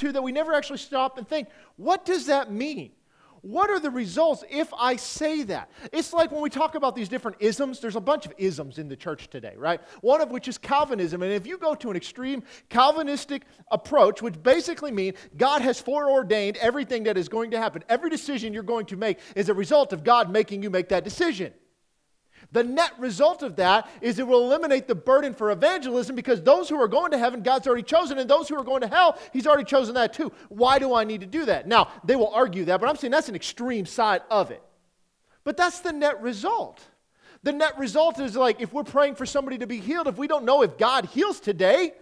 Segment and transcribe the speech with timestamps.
[0.00, 2.92] to that we never actually stop and think, what does that mean?
[3.42, 5.70] What are the results if I say that?
[5.92, 8.88] It's like when we talk about these different isms, there's a bunch of isms in
[8.88, 9.80] the church today, right?
[10.02, 11.22] One of which is Calvinism.
[11.22, 16.58] And if you go to an extreme Calvinistic approach, which basically means God has foreordained
[16.58, 19.94] everything that is going to happen, every decision you're going to make is a result
[19.94, 21.54] of God making you make that decision.
[22.52, 26.68] The net result of that is it will eliminate the burden for evangelism because those
[26.68, 29.18] who are going to heaven, God's already chosen, and those who are going to hell,
[29.32, 30.32] He's already chosen that too.
[30.48, 31.68] Why do I need to do that?
[31.68, 34.62] Now, they will argue that, but I'm saying that's an extreme side of it.
[35.44, 36.82] But that's the net result.
[37.42, 40.26] The net result is like if we're praying for somebody to be healed, if we
[40.26, 41.92] don't know if God heals today,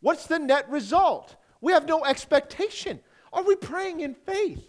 [0.00, 1.36] what's the net result?
[1.60, 3.00] We have no expectation.
[3.32, 4.62] Are we praying in faith?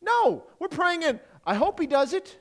[0.00, 2.38] No, we're praying in, I hope He does it.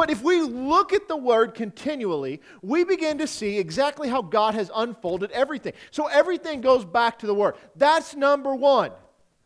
[0.00, 4.54] But if we look at the word continually, we begin to see exactly how God
[4.54, 5.74] has unfolded everything.
[5.90, 7.56] So everything goes back to the word.
[7.76, 8.92] That's number one.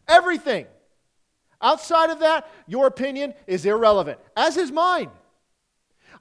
[0.07, 0.67] Everything.
[1.61, 5.11] Outside of that, your opinion is irrelevant, as is mine.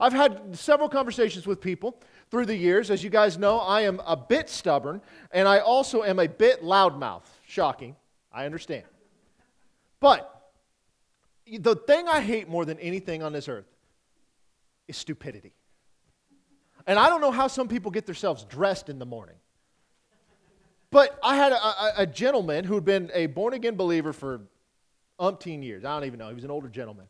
[0.00, 1.96] I've had several conversations with people
[2.32, 2.90] through the years.
[2.90, 5.00] As you guys know, I am a bit stubborn,
[5.30, 7.22] and I also am a bit loudmouth.
[7.46, 7.94] Shocking.
[8.32, 8.82] I understand.
[10.00, 10.50] But
[11.46, 13.66] the thing I hate more than anything on this earth
[14.88, 15.54] is stupidity.
[16.86, 19.36] And I don't know how some people get themselves dressed in the morning.
[20.90, 24.42] But I had a, a, a gentleman who had been a born again believer for
[25.18, 25.84] umpteen years.
[25.84, 26.28] I don't even know.
[26.28, 27.06] He was an older gentleman.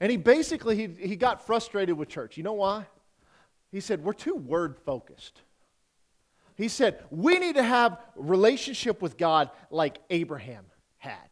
[0.00, 2.36] And he basically he, he got frustrated with church.
[2.36, 2.86] You know why?
[3.70, 5.40] He said, We're too word focused.
[6.56, 10.66] He said, We need to have relationship with God like Abraham
[10.98, 11.28] had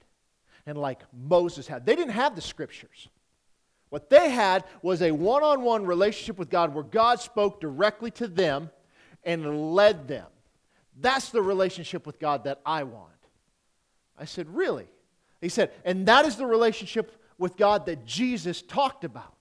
[0.67, 1.85] and like Moses had.
[1.85, 3.09] They didn't have the scriptures.
[3.91, 8.11] What they had was a one on one relationship with God where God spoke directly
[8.13, 8.71] to them
[9.25, 10.27] and led them.
[10.99, 13.13] That's the relationship with God that I want.
[14.19, 14.89] I said, Really?
[15.41, 19.35] He said, And that is the relationship with God that Jesus talked about.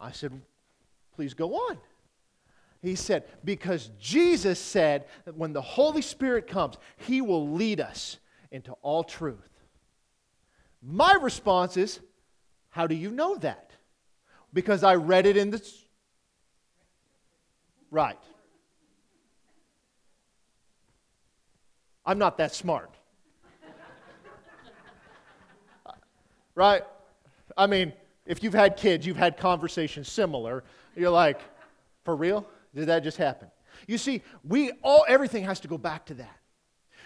[0.00, 0.32] I said,
[1.14, 1.78] Please go on.
[2.80, 8.18] He said, Because Jesus said that when the Holy Spirit comes, He will lead us
[8.50, 9.50] into all truth.
[10.80, 12.00] My response is,
[12.70, 13.72] how do you know that?
[14.52, 15.66] Because I read it in the.
[17.90, 18.18] Right.
[22.04, 22.90] I'm not that smart.
[26.54, 26.82] right?
[27.56, 27.92] I mean,
[28.24, 30.64] if you've had kids, you've had conversations similar.
[30.96, 31.40] You're like,
[32.04, 32.46] for real?
[32.74, 33.50] Did that just happen?
[33.86, 36.37] You see, we all everything has to go back to that.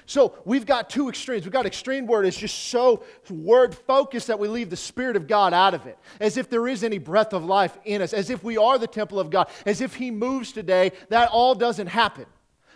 [0.07, 1.45] So we've got two extremes.
[1.45, 5.27] We've got extreme word is just so word focused that we leave the Spirit of
[5.27, 8.31] God out of it, as if there is any breath of life in us, as
[8.31, 10.93] if we are the temple of God, as if He moves today.
[11.09, 12.27] That all doesn't happen.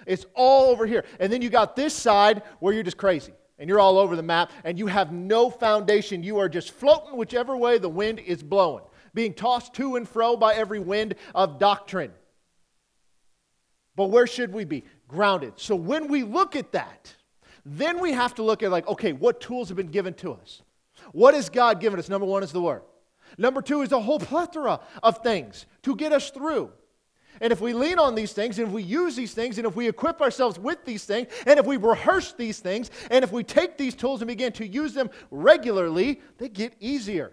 [0.06, 1.04] It's all over here.
[1.18, 4.22] And then you got this side where you're just crazy and you're all over the
[4.22, 6.22] map and you have no foundation.
[6.22, 8.84] You are just floating whichever way the wind is blowing,
[9.14, 12.12] being tossed to and fro by every wind of doctrine.
[13.96, 14.84] But where should we be?
[15.08, 15.54] Grounded.
[15.56, 17.15] So when we look at that,
[17.68, 20.62] then we have to look at, like, okay, what tools have been given to us?
[21.10, 22.08] What has God given us?
[22.08, 22.82] Number one is the Word.
[23.36, 26.70] Number two is a whole plethora of things to get us through.
[27.40, 29.74] And if we lean on these things, and if we use these things, and if
[29.74, 33.42] we equip ourselves with these things, and if we rehearse these things, and if we
[33.42, 37.32] take these tools and begin to use them regularly, they get easier.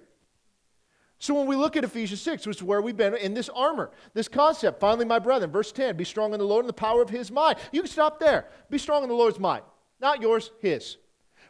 [1.19, 3.91] So when we look at Ephesians 6, which is where we've been in this armor,
[4.13, 7.01] this concept, finally, my brethren, verse 10, be strong in the Lord and the power
[7.01, 7.59] of his might.
[7.71, 8.49] You can stop there.
[8.69, 9.63] Be strong in the Lord's might.
[10.03, 10.97] Not yours, his.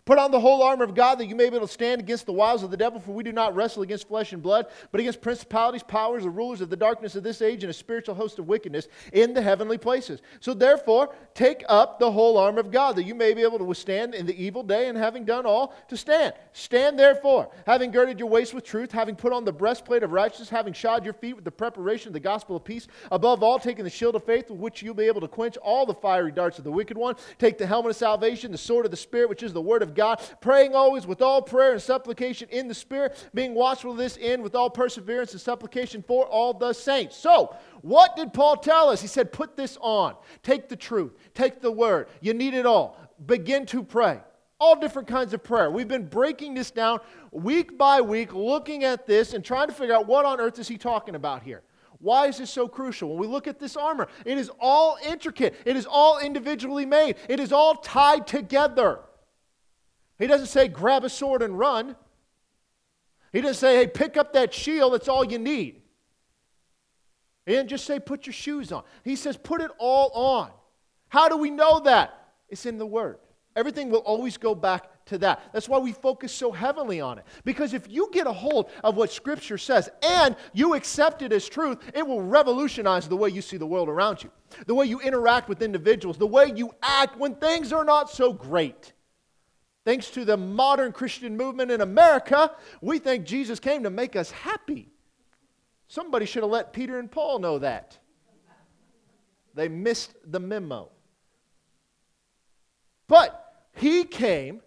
[0.05, 2.25] Put on the whole armor of God that you may be able to stand against
[2.25, 4.99] the wiles of the devil, for we do not wrestle against flesh and blood, but
[4.99, 8.37] against principalities, powers, the rulers of the darkness of this age, and a spiritual host
[8.37, 10.21] of wickedness in the heavenly places.
[10.41, 13.63] So therefore, take up the whole armor of God, that you may be able to
[13.63, 16.33] withstand in the evil day, and having done all, to stand.
[16.51, 20.49] Stand therefore, having girded your waist with truth, having put on the breastplate of righteousness,
[20.49, 23.85] having shod your feet with the preparation of the gospel of peace, above all, taking
[23.85, 26.57] the shield of faith with which you'll be able to quench all the fiery darts
[26.57, 27.15] of the wicked one.
[27.39, 29.92] Take the helmet of salvation, the sword of the Spirit, which is the word of
[29.95, 34.17] God, praying always with all prayer and supplication in the Spirit, being watchful of this
[34.21, 37.15] end with all perseverance and supplication for all the saints.
[37.17, 39.01] So, what did Paul tell us?
[39.01, 40.15] He said, Put this on.
[40.41, 42.07] Take the truth, take the word.
[42.21, 42.97] You need it all.
[43.25, 44.19] Begin to pray.
[44.59, 45.69] All different kinds of prayer.
[45.69, 46.99] We've been breaking this down
[47.31, 50.67] week by week, looking at this and trying to figure out what on earth is
[50.67, 51.63] he talking about here.
[52.03, 53.09] Why is this so crucial?
[53.09, 57.15] When we look at this armor, it is all intricate, it is all individually made,
[57.29, 58.99] it is all tied together.
[60.23, 61.97] He doesn't say, grab a sword and run.
[63.33, 65.81] He doesn't say, hey, pick up that shield, that's all you need.
[67.45, 68.83] He didn't just say, put your shoes on.
[69.03, 70.51] He says, put it all on.
[71.09, 72.29] How do we know that?
[72.47, 73.17] It's in the Word.
[73.57, 75.41] Everything will always go back to that.
[75.51, 77.25] That's why we focus so heavily on it.
[77.43, 81.49] Because if you get a hold of what Scripture says and you accept it as
[81.49, 84.31] truth, it will revolutionize the way you see the world around you,
[84.67, 88.31] the way you interact with individuals, the way you act when things are not so
[88.31, 88.93] great.
[89.85, 92.51] Thanks to the modern Christian movement in America,
[92.81, 94.89] we think Jesus came to make us happy.
[95.87, 97.97] Somebody should have let Peter and Paul know that.
[99.53, 100.89] They missed the memo.
[103.07, 104.61] But he came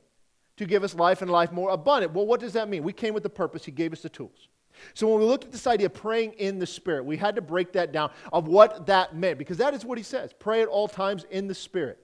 [0.57, 2.12] to give us life and life more abundant.
[2.12, 2.83] Well, what does that mean?
[2.83, 4.49] We came with the purpose, He gave us the tools.
[4.95, 7.43] So when we looked at this idea of praying in the Spirit, we had to
[7.43, 10.69] break that down of what that meant, because that is what He says pray at
[10.69, 11.99] all times in the Spirit.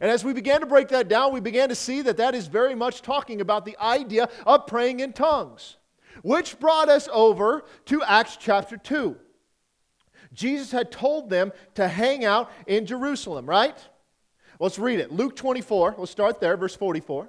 [0.00, 2.46] And as we began to break that down, we began to see that that is
[2.46, 5.76] very much talking about the idea of praying in tongues,
[6.22, 9.16] which brought us over to Acts chapter 2.
[10.32, 13.76] Jesus had told them to hang out in Jerusalem, right?
[14.60, 15.12] Let's read it.
[15.12, 17.28] Luke 24, we'll start there, verse 44.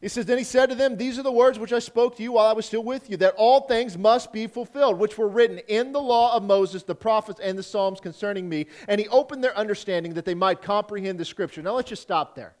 [0.00, 2.22] He says, Then he said to them, These are the words which I spoke to
[2.22, 5.28] you while I was still with you, that all things must be fulfilled, which were
[5.28, 8.66] written in the law of Moses, the prophets, and the Psalms concerning me.
[8.88, 11.62] And he opened their understanding that they might comprehend the scripture.
[11.62, 12.56] Now let's just stop there.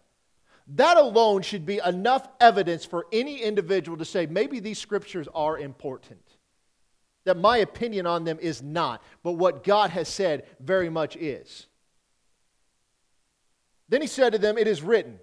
[0.74, 5.58] That alone should be enough evidence for any individual to say, maybe these scriptures are
[5.58, 6.22] important.
[7.24, 11.66] That my opinion on them is not, but what God has said very much is.
[13.88, 15.18] Then he said to them, It is written,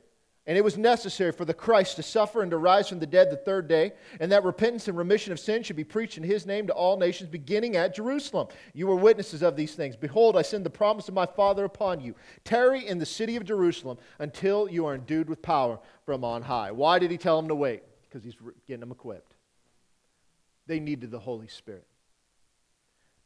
[0.47, 3.29] and it was necessary for the Christ to suffer and to rise from the dead
[3.29, 3.91] the third day,
[4.21, 6.97] and that repentance and remission of sin should be preached in his name to all
[6.97, 8.47] nations, beginning at Jerusalem.
[8.73, 9.97] You were witnesses of these things.
[9.97, 12.15] Behold, I send the promise of my Father upon you.
[12.45, 16.71] Tarry in the city of Jerusalem until you are endued with power from on high.
[16.71, 17.83] Why did he tell them to wait?
[18.03, 19.35] Because he's getting them equipped.
[20.65, 21.88] They needed the Holy Spirit.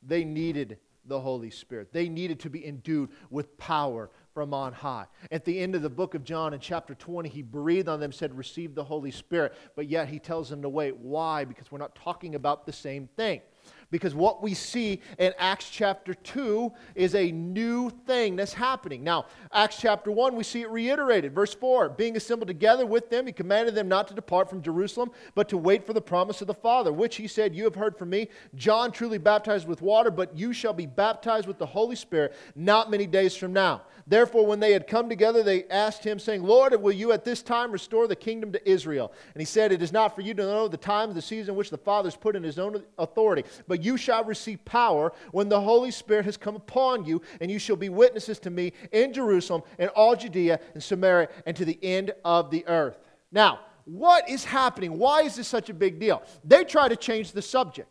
[0.01, 1.93] They needed the Holy Spirit.
[1.93, 5.05] They needed to be endued with power from on high.
[5.31, 8.11] At the end of the book of John in chapter 20, he breathed on them,
[8.11, 9.53] said, Receive the Holy Spirit.
[9.75, 10.95] But yet he tells them to wait.
[10.97, 11.45] Why?
[11.45, 13.41] Because we're not talking about the same thing.
[13.91, 19.03] Because what we see in Acts chapter 2 is a new thing that's happening.
[19.03, 21.35] Now, Acts chapter 1, we see it reiterated.
[21.35, 25.11] Verse 4 Being assembled together with them, he commanded them not to depart from Jerusalem,
[25.35, 27.97] but to wait for the promise of the Father, which he said, You have heard
[27.97, 28.29] from me.
[28.55, 32.89] John truly baptized with water, but you shall be baptized with the Holy Spirit not
[32.89, 33.81] many days from now.
[34.07, 37.41] Therefore, when they had come together, they asked him, saying, Lord, will you at this
[37.41, 39.13] time restore the kingdom to Israel?
[39.33, 41.69] And he said, It is not for you to know the time, the season which
[41.69, 45.61] the Father has put in his own authority, but you shall receive power when the
[45.61, 49.63] Holy Spirit has come upon you, and you shall be witnesses to me in Jerusalem
[49.79, 52.99] and all Judea and Samaria and to the end of the earth.
[53.31, 54.97] Now, what is happening?
[54.97, 56.23] Why is this such a big deal?
[56.43, 57.89] They try to change the subject.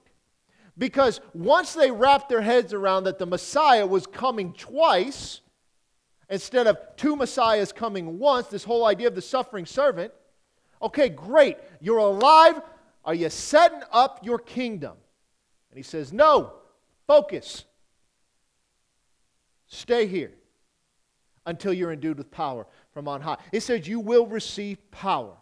[0.79, 5.41] Because once they wrapped their heads around that the Messiah was coming twice,
[6.31, 10.13] instead of two Messiahs coming once, this whole idea of the suffering servant,
[10.81, 11.59] okay, great.
[11.81, 12.63] You're alive.
[13.05, 14.97] Are you setting up your kingdom?
[15.71, 16.53] And he says, No,
[17.07, 17.65] focus.
[19.67, 20.33] Stay here
[21.47, 23.39] until you're endued with power from on high.
[23.53, 25.37] It says you will receive power.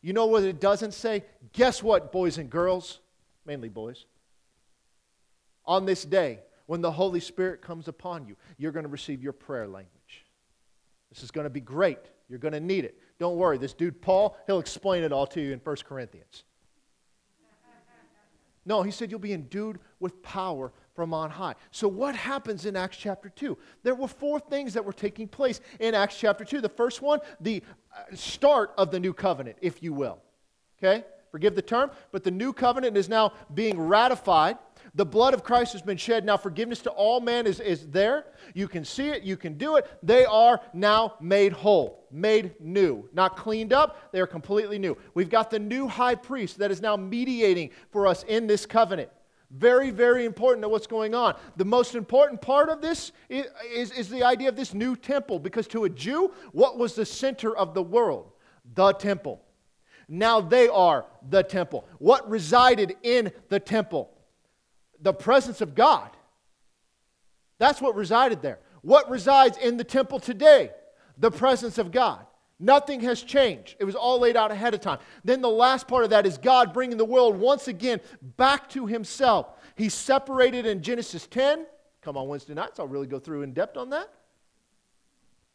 [0.00, 1.24] You know what it doesn't say?
[1.52, 3.00] Guess what, boys and girls?
[3.44, 4.06] Mainly boys.
[5.66, 9.32] On this day, when the Holy Spirit comes upon you, you're going to receive your
[9.32, 10.24] prayer language.
[11.10, 11.98] This is going to be great.
[12.28, 12.98] You're going to need it.
[13.18, 16.44] Don't worry, this dude Paul, he'll explain it all to you in 1 Corinthians.
[18.66, 21.54] No, he said you'll be endued with power from on high.
[21.70, 23.56] So, what happens in Acts chapter 2?
[23.84, 26.60] There were four things that were taking place in Acts chapter 2.
[26.60, 27.62] The first one, the
[27.94, 30.18] uh, start of the new covenant, if you will.
[30.78, 31.04] Okay?
[31.30, 34.58] Forgive the term, but the new covenant is now being ratified.
[34.96, 36.24] The blood of Christ has been shed.
[36.24, 38.24] Now, forgiveness to all men is, is there.
[38.54, 39.86] You can see it, you can do it.
[40.02, 43.06] They are now made whole, made new.
[43.12, 44.96] Not cleaned up, they are completely new.
[45.12, 49.10] We've got the new high priest that is now mediating for us in this covenant.
[49.50, 51.36] Very, very important to what's going on.
[51.56, 55.38] The most important part of this is, is, is the idea of this new temple,
[55.38, 58.32] because to a Jew, what was the center of the world?
[58.74, 59.42] The temple.
[60.08, 61.86] Now they are the temple.
[61.98, 64.15] What resided in the temple?
[65.00, 66.10] The presence of God.
[67.58, 68.58] That's what resided there.
[68.82, 70.70] What resides in the temple today?
[71.18, 72.26] The presence of God.
[72.58, 73.76] Nothing has changed.
[73.78, 74.98] It was all laid out ahead of time.
[75.24, 78.00] Then the last part of that is God bringing the world once again
[78.36, 79.48] back to Himself.
[79.74, 81.66] He separated in Genesis 10.
[82.00, 84.08] Come on Wednesday nights, I'll really go through in depth on that.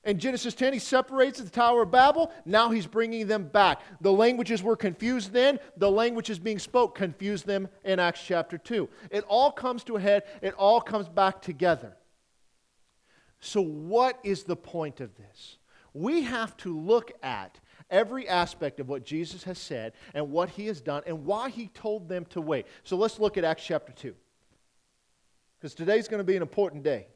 [0.03, 2.31] In Genesis 10, he separates the Tower of Babel.
[2.43, 3.81] Now he's bringing them back.
[4.01, 5.60] The languages were confused then.
[5.77, 8.89] The languages being spoke confused them in Acts chapter 2.
[9.12, 11.96] It all comes to a head, it all comes back together.
[13.39, 15.58] So, what is the point of this?
[15.93, 20.67] we have to look at every aspect of what Jesus has said and what he
[20.67, 22.65] has done and why he told them to wait.
[22.84, 24.15] So let's look at Acts chapter 2.
[25.60, 27.08] Because today's going to be an important day.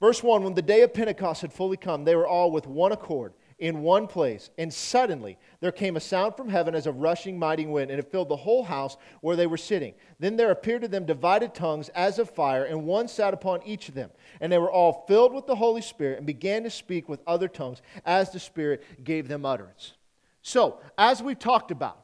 [0.00, 2.92] Verse 1 When the day of Pentecost had fully come, they were all with one
[2.92, 4.50] accord in one place.
[4.58, 8.10] And suddenly there came a sound from heaven as a rushing mighty wind, and it
[8.10, 9.94] filled the whole house where they were sitting.
[10.18, 13.88] Then there appeared to them divided tongues as of fire, and one sat upon each
[13.88, 14.10] of them.
[14.40, 17.48] And they were all filled with the Holy Spirit and began to speak with other
[17.48, 19.94] tongues as the Spirit gave them utterance.
[20.42, 22.02] So, as we've talked about,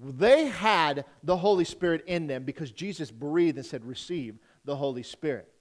[0.00, 5.02] they had the Holy Spirit in them because Jesus breathed and said, Receive the Holy
[5.02, 5.51] Spirit.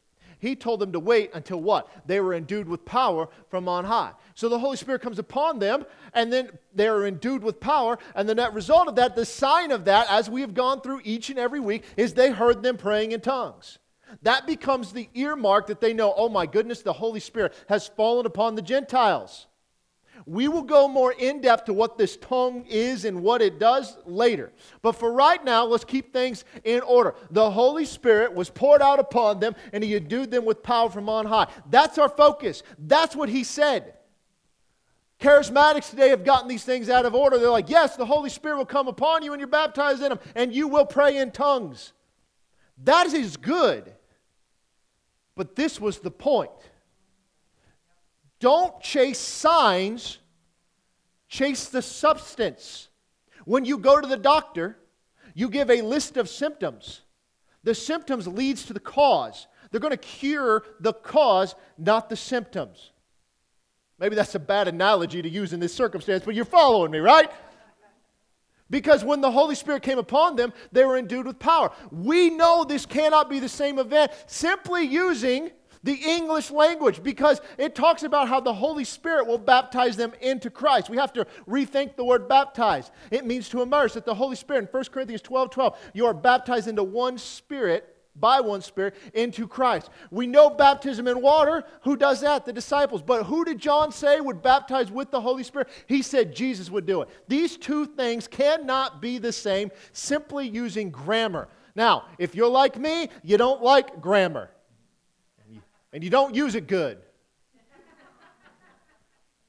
[0.42, 1.88] He told them to wait until what?
[2.08, 4.14] They were endued with power from on high.
[4.34, 8.00] So the Holy Spirit comes upon them, and then they are endued with power.
[8.16, 11.02] And the net result of that, the sign of that, as we have gone through
[11.04, 13.78] each and every week, is they heard them praying in tongues.
[14.24, 18.26] That becomes the earmark that they know, oh my goodness, the Holy Spirit has fallen
[18.26, 19.46] upon the Gentiles.
[20.26, 23.98] We will go more in depth to what this tongue is and what it does
[24.06, 24.52] later.
[24.82, 27.16] But for right now, let's keep things in order.
[27.32, 31.10] The Holy Spirit was poured out upon them, and He endued them with power from
[31.10, 31.48] on high.
[31.70, 32.64] That's our focus.
[32.78, 33.94] That's what He said.
[35.20, 37.38] Charismatics today have gotten these things out of order.
[37.38, 40.20] They're like, yes, the Holy Spirit will come upon you and you're baptized in Him,
[40.36, 41.94] and you will pray in tongues.
[42.84, 43.94] That is good.
[45.36, 46.52] But this was the point.
[48.42, 50.18] Don't chase signs,
[51.30, 52.90] chase the substance.
[53.46, 54.78] When you go to the doctor,
[55.36, 57.02] you give a list of symptoms.
[57.64, 59.46] The symptoms leads to the cause.
[59.70, 62.92] They're going to cure the cause, not the symptoms.
[64.00, 67.30] Maybe that's a bad analogy to use in this circumstance, but you're following me, right?
[68.72, 71.72] Because when the Holy Spirit came upon them, they were endued with power.
[71.92, 75.52] We know this cannot be the same event simply using
[75.84, 80.50] the English language because it talks about how the Holy Spirit will baptize them into
[80.50, 80.90] Christ.
[80.90, 82.92] We have to rethink the word baptize.
[83.10, 83.94] It means to immerse.
[83.94, 87.96] That the Holy Spirit, in 1 Corinthians 12 12, you are baptized into one Spirit
[88.16, 89.90] by one Spirit into Christ.
[90.12, 91.64] We know baptism in water.
[91.84, 92.46] Who does that?
[92.46, 93.02] The disciples.
[93.02, 95.70] But who did John say would baptize with the Holy Spirit?
[95.88, 97.10] He said Jesus would do it.
[97.28, 101.48] These two things cannot be the same simply using grammar.
[101.74, 104.52] Now, if you're like me, you don't like grammar
[105.94, 106.98] and you don't use it good.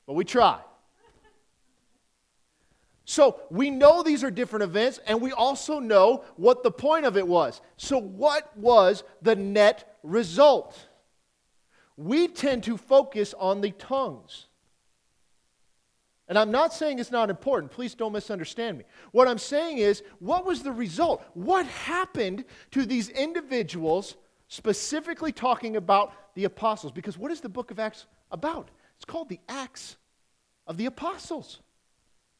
[0.06, 0.60] but we try.
[3.04, 7.16] So we know these are different events, and we also know what the point of
[7.16, 7.60] it was.
[7.76, 10.88] So, what was the net result?
[11.96, 14.46] We tend to focus on the tongues.
[16.28, 17.72] And I'm not saying it's not important.
[17.72, 18.84] Please don't misunderstand me.
[19.10, 21.22] What I'm saying is, what was the result?
[21.34, 24.16] What happened to these individuals
[24.48, 26.92] specifically talking about the apostles.
[26.92, 28.70] Because what is the book of Acts about?
[28.96, 29.96] It's called the Acts
[30.66, 31.60] of the Apostles.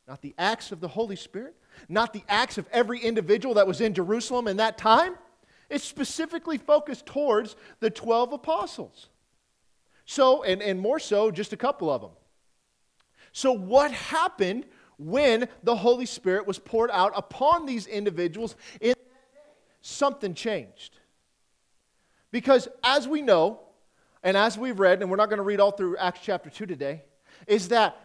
[0.06, 1.54] Not the acts of the Holy Spirit,
[1.88, 5.14] not the acts of every individual that was in Jerusalem in that time.
[5.70, 9.08] It's specifically focused towards the 12 apostles.
[10.04, 12.10] So, and, and more so, just a couple of them.
[13.32, 14.66] So, what happened
[14.98, 18.56] when the Holy Spirit was poured out upon these individuals?
[18.80, 18.94] In
[19.80, 20.98] something changed.
[22.30, 23.60] Because as we know,
[24.22, 26.66] and as we've read, and we're not going to read all through Acts chapter 2
[26.66, 27.02] today,
[27.46, 27.96] is that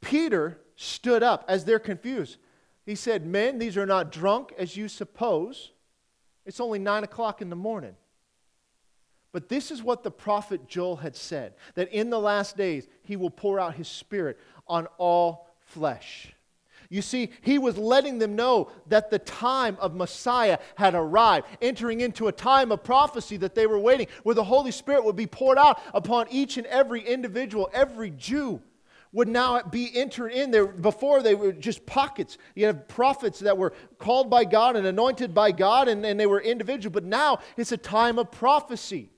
[0.00, 2.38] Peter stood up as they're confused.
[2.84, 5.72] He said, Men, these are not drunk as you suppose.
[6.44, 7.96] It's only nine o'clock in the morning.
[9.32, 13.16] But this is what the prophet Joel had said that in the last days he
[13.16, 16.32] will pour out his spirit on all flesh.
[16.88, 22.00] You see, he was letting them know that the time of Messiah had arrived, entering
[22.00, 25.26] into a time of prophecy that they were waiting, where the Holy Spirit would be
[25.26, 28.60] poured out upon each and every individual, every Jew
[29.12, 30.66] would now be entered in there.
[30.66, 32.36] Before they were just pockets.
[32.54, 36.26] You have prophets that were called by God and anointed by God, and, and they
[36.26, 36.92] were individual.
[36.92, 39.10] But now it's a time of prophecy.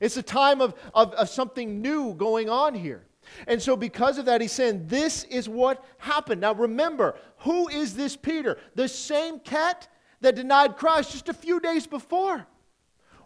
[0.00, 3.06] It's a time of, of, of something new going on here.
[3.46, 6.40] And so, because of that, he's saying, This is what happened.
[6.40, 8.58] Now, remember, who is this Peter?
[8.74, 9.88] The same cat
[10.20, 12.46] that denied Christ just a few days before.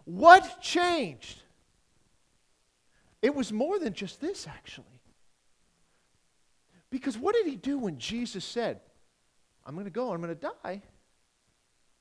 [0.05, 1.41] What changed?
[3.21, 4.85] It was more than just this, actually.
[6.91, 8.79] Because what did he do when Jesus said,
[9.65, 10.81] I'm going to go, I'm going to die,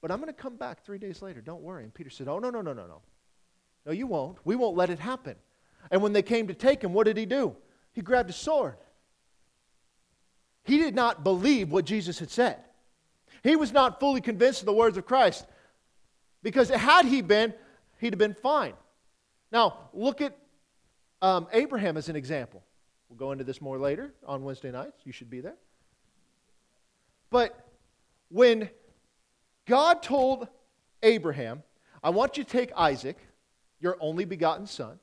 [0.02, 1.40] but I'm going to come back three days later.
[1.40, 1.82] Don't worry.
[1.82, 3.00] And Peter said, Oh, no, no, no, no, no.
[3.86, 4.38] No, you won't.
[4.44, 5.36] We won't let it happen.
[5.90, 7.56] And when they came to take him, what did he do?
[7.94, 8.76] He grabbed a sword.
[10.64, 12.58] He did not believe what Jesus had said.
[13.42, 15.46] He was not fully convinced of the words of Christ
[16.42, 17.54] because had he been,
[17.98, 18.74] he'd have been fine.
[19.52, 20.36] Now, look at
[21.22, 22.62] um, Abraham as an example.
[23.08, 25.02] We'll go into this more later on Wednesday nights.
[25.04, 25.56] You should be there.
[27.30, 27.68] But
[28.28, 28.70] when
[29.66, 30.48] God told
[31.02, 31.62] Abraham,
[32.02, 33.18] I want you to take Isaac,
[33.80, 34.98] your only begotten son,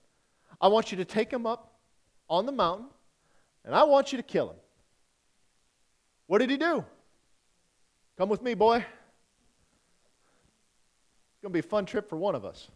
[0.60, 1.71] I want you to take him up
[2.32, 2.88] on the mountain,
[3.66, 4.56] and I want you to kill him.
[6.28, 6.86] What did he do?
[8.18, 8.78] Come with me, boy.
[8.78, 8.86] It's
[11.42, 12.70] going to be a fun trip for one of us.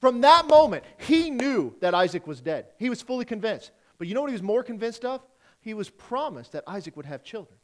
[0.00, 2.68] From that moment, he knew that Isaac was dead.
[2.78, 3.70] He was fully convinced.
[3.98, 5.20] But you know what he was more convinced of?
[5.60, 7.58] He was promised that Isaac would have children.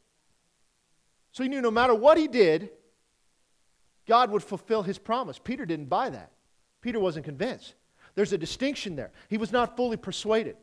[1.31, 2.69] So he knew no matter what he did,
[4.07, 5.39] God would fulfill his promise.
[5.39, 6.31] Peter didn't buy that.
[6.81, 7.73] Peter wasn't convinced.
[8.17, 9.11] There's a distinction there.
[9.29, 10.57] He was not fully persuaded.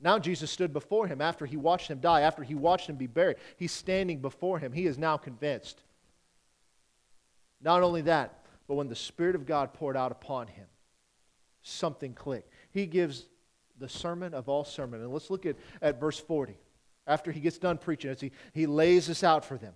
[0.00, 3.06] Now Jesus stood before him after he watched him die, after he watched him be
[3.06, 3.36] buried.
[3.58, 4.72] He's standing before him.
[4.72, 5.82] He is now convinced.
[7.60, 10.64] Not only that, but when the Spirit of God poured out upon him,
[11.60, 12.50] something clicked.
[12.70, 13.26] He gives
[13.78, 15.02] the sermon of all sermon.
[15.02, 16.56] And let's look at, at verse 40.
[17.06, 19.74] After he gets done preaching, as he, he lays this out for them.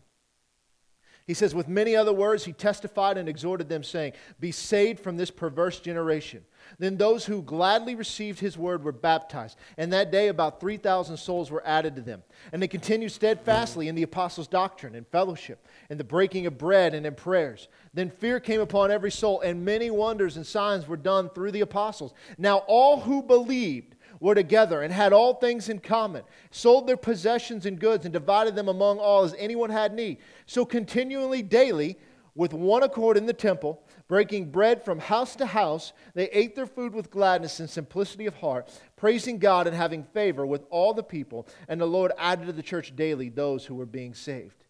[1.30, 5.16] He says, With many other words, he testified and exhorted them, saying, Be saved from
[5.16, 6.42] this perverse generation.
[6.80, 9.56] Then those who gladly received his word were baptized.
[9.78, 12.24] And that day, about 3,000 souls were added to them.
[12.52, 16.94] And they continued steadfastly in the apostles' doctrine and fellowship, in the breaking of bread
[16.94, 17.68] and in prayers.
[17.94, 21.60] Then fear came upon every soul, and many wonders and signs were done through the
[21.60, 22.12] apostles.
[22.38, 27.66] Now all who believed, were together and had all things in common, sold their possessions
[27.66, 30.18] and goods, and divided them among all as anyone had need.
[30.46, 31.98] So, continually, daily,
[32.34, 36.66] with one accord in the temple, breaking bread from house to house, they ate their
[36.66, 41.02] food with gladness and simplicity of heart, praising God and having favor with all the
[41.02, 41.48] people.
[41.68, 44.64] And the Lord added to the church daily those who were being saved.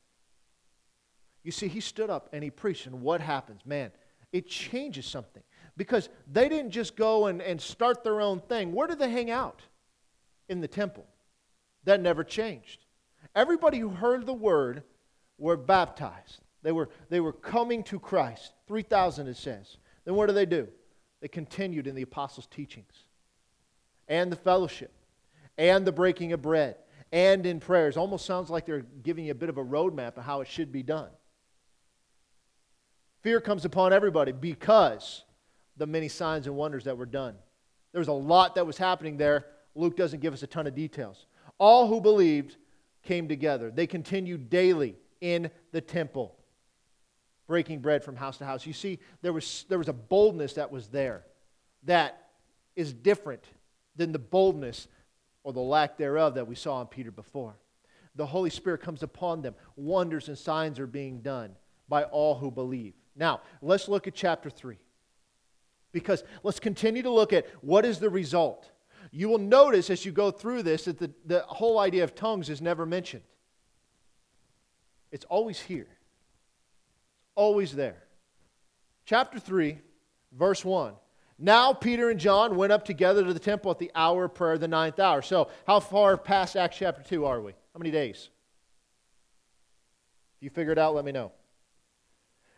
[1.42, 3.60] You see, he stood up and he preached, and what happens?
[3.64, 3.90] Man,
[4.32, 5.42] it changes something
[5.76, 8.72] because they didn't just go and, and start their own thing.
[8.72, 9.62] Where did they hang out?
[10.48, 11.06] In the temple.
[11.84, 12.84] That never changed.
[13.34, 14.82] Everybody who heard the word
[15.38, 16.40] were baptized.
[16.62, 18.52] They were, they were coming to Christ.
[18.66, 19.76] 3,000, it says.
[20.04, 20.68] Then what do they do?
[21.20, 23.04] They continued in the apostles' teachings
[24.08, 24.92] and the fellowship
[25.56, 26.76] and the breaking of bread
[27.12, 27.96] and in prayers.
[27.96, 30.72] Almost sounds like they're giving you a bit of a roadmap of how it should
[30.72, 31.10] be done.
[33.22, 35.24] Fear comes upon everybody because
[35.80, 37.34] the many signs and wonders that were done.
[37.92, 39.46] There was a lot that was happening there.
[39.74, 41.24] Luke doesn't give us a ton of details.
[41.58, 42.58] All who believed
[43.02, 43.70] came together.
[43.70, 46.36] They continued daily in the temple,
[47.46, 48.66] breaking bread from house to house.
[48.66, 51.24] You see, there was, there was a boldness that was there
[51.84, 52.28] that
[52.76, 53.44] is different
[53.96, 54.86] than the boldness
[55.44, 57.54] or the lack thereof that we saw in Peter before.
[58.16, 59.54] The Holy Spirit comes upon them.
[59.76, 61.56] Wonders and signs are being done
[61.88, 62.92] by all who believe.
[63.16, 64.76] Now, let's look at chapter 3.
[65.92, 68.70] Because let's continue to look at what is the result.
[69.10, 72.48] You will notice as you go through this that the, the whole idea of tongues
[72.48, 73.22] is never mentioned.
[75.10, 75.88] It's always here,
[77.34, 78.04] always there.
[79.04, 79.78] Chapter 3,
[80.32, 80.94] verse 1.
[81.36, 84.58] Now Peter and John went up together to the temple at the hour of prayer,
[84.58, 85.22] the ninth hour.
[85.22, 87.52] So, how far past Acts chapter 2 are we?
[87.52, 88.28] How many days?
[90.36, 91.32] If you figure it out, let me know.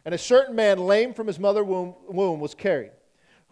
[0.05, 2.91] And a certain man, lame from his mother womb, womb was carried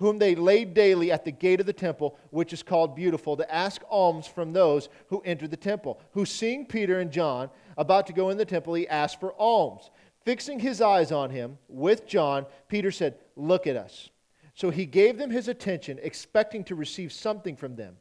[0.00, 3.54] whom they laid daily at the gate of the temple, which is called Beautiful, to
[3.54, 6.00] ask alms from those who entered the temple.
[6.12, 9.90] Who, seeing Peter and John about to go in the temple, he asked for alms.
[10.24, 14.08] Fixing his eyes on him with John, Peter said, Look at us.
[14.54, 17.96] So he gave them his attention, expecting to receive something from them.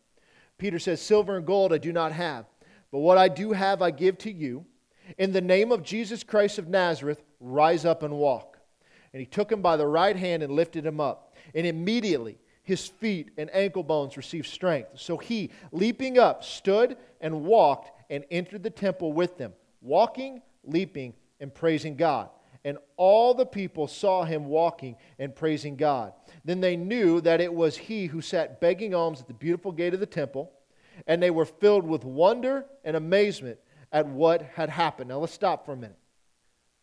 [0.57, 2.45] Peter says, Silver and gold I do not have,
[2.93, 4.65] but what I do have I give to you.
[5.17, 8.57] In the name of Jesus Christ of Nazareth, rise up and walk.
[9.11, 12.87] And he took him by the right hand and lifted him up and immediately his
[12.87, 14.89] feet and ankle bones received strength.
[14.95, 21.13] So he, leaping up, stood and walked and entered the temple with them, walking, leaping,
[21.39, 22.29] and praising God.
[22.63, 26.13] And all the people saw him walking and praising God.
[26.43, 29.93] Then they knew that it was he who sat begging alms at the beautiful gate
[29.93, 30.51] of the temple,
[31.07, 33.57] and they were filled with wonder and amazement
[33.91, 35.09] at what had happened.
[35.09, 35.97] Now let's stop for a minute.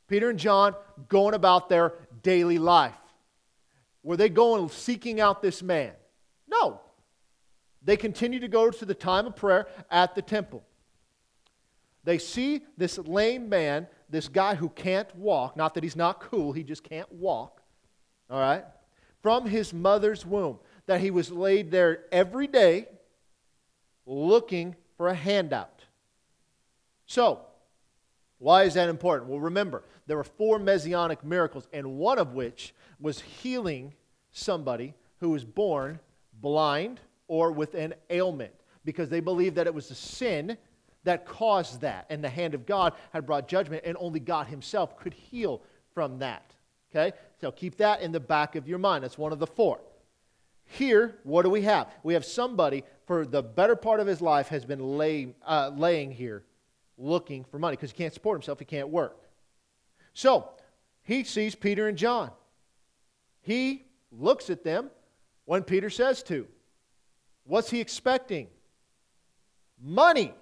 [0.08, 0.74] Peter and John
[1.08, 2.96] going about their daily life.
[4.06, 5.90] Were they going seeking out this man?
[6.46, 6.80] No.
[7.82, 10.62] They continue to go to the time of prayer at the temple.
[12.04, 16.52] They see this lame man, this guy who can't walk, not that he's not cool,
[16.52, 17.60] he just can't walk,
[18.30, 18.64] all right,
[19.22, 22.86] from his mother's womb, that he was laid there every day
[24.06, 25.84] looking for a handout.
[27.06, 27.40] So,
[28.38, 29.28] why is that important?
[29.28, 33.94] Well, remember, there were four messianic miracles, and one of which was healing
[34.32, 35.98] somebody who was born
[36.40, 38.52] blind or with an ailment
[38.84, 40.56] because they believed that it was the sin
[41.04, 42.06] that caused that.
[42.10, 45.62] And the hand of God had brought judgment, and only God Himself could heal
[45.94, 46.52] from that.
[46.90, 47.16] Okay?
[47.40, 49.04] So keep that in the back of your mind.
[49.04, 49.80] That's one of the four.
[50.64, 51.88] Here, what do we have?
[52.02, 56.10] We have somebody for the better part of his life has been lay, uh, laying
[56.10, 56.42] here
[56.98, 59.16] looking for money because he can't support himself, he can't work.
[60.12, 60.50] So
[61.02, 62.30] he sees Peter and John.
[63.46, 64.90] He looks at them
[65.44, 66.48] when Peter says to.
[67.44, 68.48] What's he expecting?
[69.80, 70.34] Money.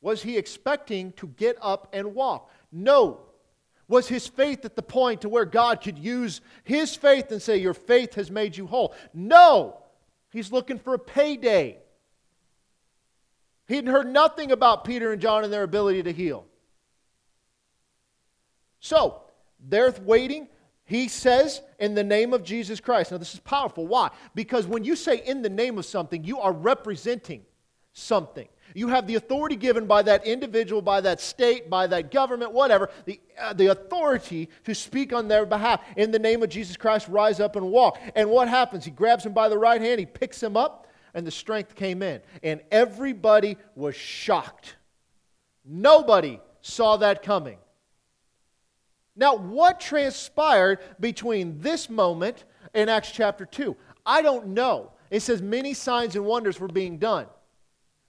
[0.00, 2.52] Was he expecting to get up and walk?
[2.70, 3.18] No.
[3.88, 7.56] Was his faith at the point to where God could use his faith and say,
[7.56, 8.94] Your faith has made you whole?
[9.12, 9.78] No.
[10.30, 11.78] He's looking for a payday.
[13.66, 16.46] He had heard nothing about Peter and John and their ability to heal.
[18.78, 19.22] So,
[19.58, 20.46] they're waiting.
[20.86, 23.10] He says, in the name of Jesus Christ.
[23.10, 23.86] Now, this is powerful.
[23.86, 24.10] Why?
[24.34, 27.42] Because when you say in the name of something, you are representing
[27.94, 28.48] something.
[28.74, 32.90] You have the authority given by that individual, by that state, by that government, whatever,
[33.04, 35.80] the, uh, the authority to speak on their behalf.
[35.96, 37.98] In the name of Jesus Christ, rise up and walk.
[38.14, 38.84] And what happens?
[38.84, 42.02] He grabs him by the right hand, he picks him up, and the strength came
[42.02, 42.20] in.
[42.42, 44.76] And everybody was shocked.
[45.64, 47.58] Nobody saw that coming.
[49.16, 53.76] Now, what transpired between this moment and Acts chapter 2?
[54.04, 54.92] I don't know.
[55.10, 57.26] It says many signs and wonders were being done.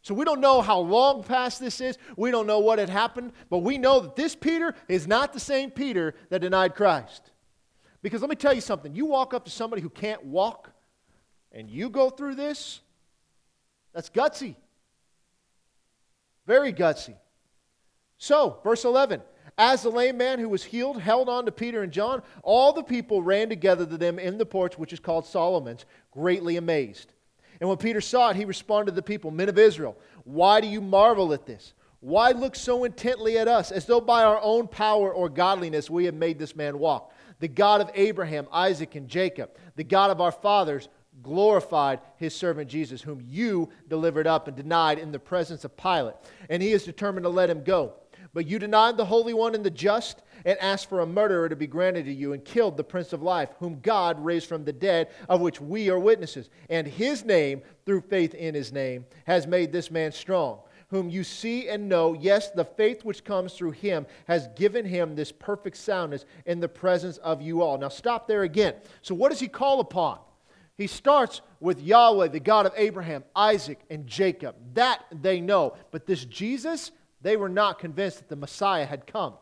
[0.02, 1.98] So we don't know how long past this is.
[2.16, 5.40] We don't know what had happened, but we know that this Peter is not the
[5.40, 7.32] same Peter that denied Christ.
[8.02, 10.72] Because let me tell you something you walk up to somebody who can't walk
[11.52, 12.82] and you go through this,
[13.94, 14.56] that's gutsy.
[16.46, 17.16] Very gutsy.
[18.18, 19.22] So, verse 11
[19.58, 22.84] As the lame man who was healed held on to Peter and John, all the
[22.84, 27.14] people ran together to them in the porch, which is called Solomon's, greatly amazed.
[27.62, 30.68] And when Peter saw it, he responded to the people, Men of Israel, why do
[30.68, 31.74] you marvel at this?
[32.02, 36.06] Why look so intently at us, as though by our own power or godliness we
[36.06, 37.14] have made this man walk?
[37.40, 40.90] The God of Abraham, Isaac, and Jacob, the God of our fathers,
[41.24, 46.16] glorified his servant Jesus, whom you delivered up and denied in the presence of Pilate.
[46.50, 47.94] And he is determined to let him go.
[48.36, 51.56] But you denied the Holy One and the just, and asked for a murderer to
[51.56, 54.74] be granted to you, and killed the Prince of Life, whom God raised from the
[54.74, 56.50] dead, of which we are witnesses.
[56.70, 60.60] And his name, through faith in his name, has made this man strong.
[60.90, 65.16] Whom you see and know, yes, the faith which comes through him has given him
[65.16, 67.78] this perfect soundness in the presence of you all.
[67.78, 68.76] Now, stop there again.
[69.02, 70.20] So, what does he call upon?
[70.78, 74.56] He starts with Yahweh, the God of Abraham, Isaac, and Jacob.
[74.74, 75.78] That they know.
[75.92, 79.34] But this Jesus, they were not convinced that the Messiah had come.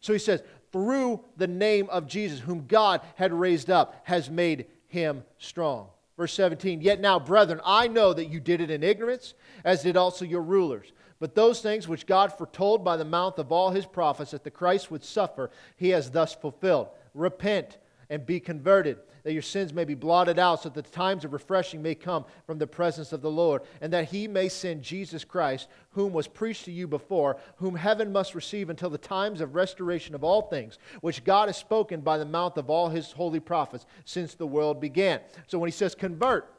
[0.00, 4.66] So he says, through the name of Jesus, whom God had raised up, has made
[4.86, 5.88] him strong.
[6.16, 9.96] Verse 17, yet now, brethren, I know that you did it in ignorance, as did
[9.96, 10.92] also your rulers.
[11.20, 14.50] But those things which God foretold by the mouth of all his prophets that the
[14.50, 16.88] Christ would suffer, he has thus fulfilled.
[17.14, 17.78] Repent
[18.10, 21.34] and be converted that your sins may be blotted out, so that the times of
[21.34, 25.22] refreshing may come from the presence of the Lord, and that he may send Jesus
[25.22, 29.54] Christ, whom was preached to you before, whom heaven must receive until the times of
[29.54, 33.38] restoration of all things, which God has spoken by the mouth of all his holy
[33.38, 35.20] prophets since the world began.
[35.46, 36.50] So when he says convert,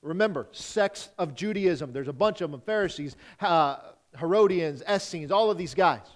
[0.00, 3.78] remember, sects of Judaism, there's a bunch of them Pharisees, uh,
[4.16, 6.06] Herodians, Essenes, all of these guys.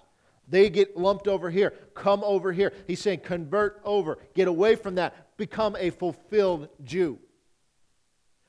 [0.47, 1.71] They get lumped over here.
[1.93, 2.71] Come over here.
[2.87, 4.17] He's saying, convert over.
[4.33, 5.26] Get away from that.
[5.37, 7.19] Become a fulfilled Jew.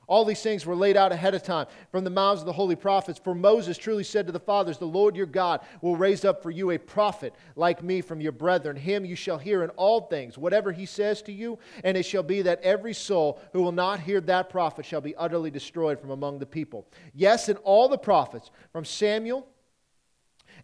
[0.09, 2.75] All these things were laid out ahead of time from the mouths of the holy
[2.75, 3.21] prophets.
[3.23, 6.49] For Moses truly said to the fathers, The Lord your God will raise up for
[6.49, 8.75] you a prophet like me from your brethren.
[8.75, 11.59] Him you shall hear in all things, whatever he says to you.
[11.83, 15.15] And it shall be that every soul who will not hear that prophet shall be
[15.15, 16.87] utterly destroyed from among the people.
[17.13, 19.47] Yes, and all the prophets, from Samuel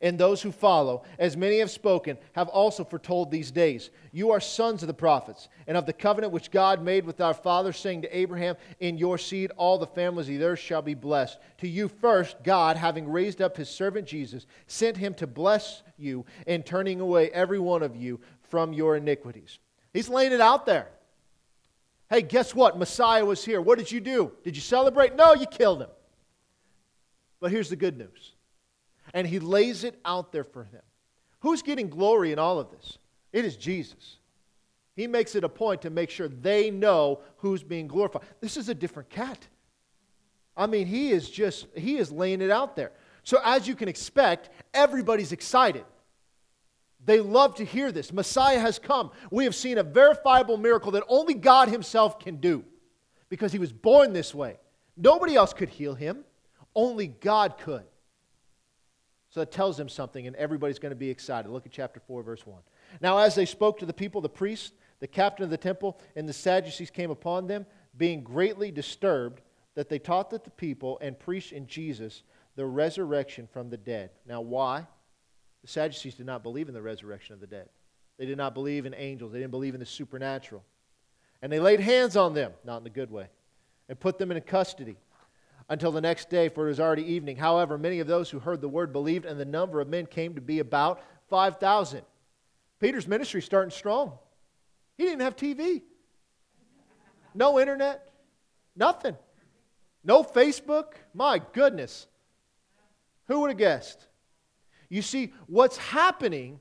[0.02, 3.90] and those who follow, as many have spoken, have also foretold these days.
[4.12, 7.34] You are sons of the prophets, and of the covenant which God made with our
[7.34, 10.94] father, saying to Abraham, In your seed all the families of the earth shall be
[10.94, 11.40] blessed.
[11.60, 16.26] To you first, God, having raised up his servant Jesus, sent him to bless you
[16.46, 19.60] in turning away every one of you from your iniquities.
[19.94, 20.90] He's laying it out there.
[22.10, 22.78] Hey, guess what?
[22.78, 23.62] Messiah was here.
[23.62, 24.32] What did you do?
[24.44, 25.16] Did you celebrate?
[25.16, 25.90] No, you killed him.
[27.40, 28.35] But here's the good news
[29.16, 30.84] and he lays it out there for them.
[31.40, 33.00] Who's getting glory in all of this?
[33.34, 34.18] It is Jesus.
[34.96, 38.22] He makes it a point to make sure they know who's being glorified.
[38.42, 39.48] This is a different cat.
[40.56, 42.92] I mean, he is just, he is laying it out there.
[43.24, 45.86] So, as you can expect, everybody's excited.
[47.04, 48.14] They love to hear this.
[48.14, 49.12] Messiah has come.
[49.32, 52.64] We have seen a verifiable miracle that only God Himself can do.
[53.30, 54.58] because he was born this way.
[54.96, 56.24] Nobody else could heal him,
[56.74, 57.84] only God could.
[59.36, 61.52] So that tells them something, and everybody's going to be excited.
[61.52, 62.58] Look at chapter 4, verse 1.
[63.02, 64.72] Now, as they spoke to the people, the priest,
[65.02, 67.66] the captain of the temple, and the Sadducees came upon them,
[67.98, 69.42] being greatly disturbed
[69.74, 72.24] that they taught that the people and preached in Jesus
[72.56, 74.12] the resurrection from the dead.
[74.26, 74.88] Now, why?
[75.64, 77.68] The Sadducees did not believe in the resurrection of the dead.
[78.18, 79.34] They did not believe in angels.
[79.34, 80.64] They didn't believe in the supernatural.
[81.42, 83.28] And they laid hands on them, not in a good way,
[83.90, 84.96] and put them in custody
[85.70, 87.38] until the next day, for it was already evening.
[87.38, 90.36] However, many of those who heard the word believed, and the number of men came
[90.36, 92.02] to be about 5,000.
[92.80, 94.14] Peter's ministry starting strong.
[94.98, 95.82] He didn't have TV,
[97.34, 98.10] no internet,
[98.76, 99.16] nothing.
[100.06, 100.94] No Facebook.
[101.14, 102.08] My goodness.
[103.28, 104.08] Who would have guessed?
[104.88, 106.60] You see, what's happening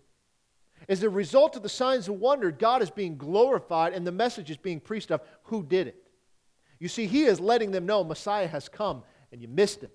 [0.88, 4.50] is a result of the signs of wonder, God is being glorified and the message
[4.50, 6.03] is being preached of who did it.
[6.84, 9.90] You see, He is letting them know Messiah has come and you missed him.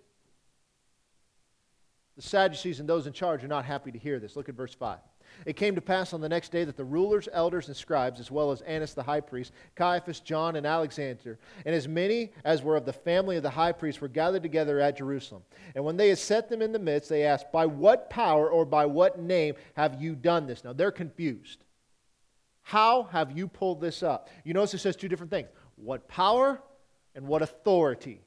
[2.15, 4.35] The Sadducees and those in charge are not happy to hear this.
[4.35, 4.97] Look at verse 5.
[5.45, 8.31] It came to pass on the next day that the rulers, elders, and scribes, as
[8.31, 12.75] well as Annas the high priest, Caiaphas, John, and Alexander, and as many as were
[12.75, 15.43] of the family of the high priest, were gathered together at Jerusalem.
[15.75, 18.65] And when they had set them in the midst, they asked, By what power or
[18.65, 20.63] by what name have you done this?
[20.63, 21.65] Now they're confused.
[22.63, 24.29] How have you pulled this up?
[24.43, 26.63] You notice it says two different things what power
[27.19, 28.21] and what authority.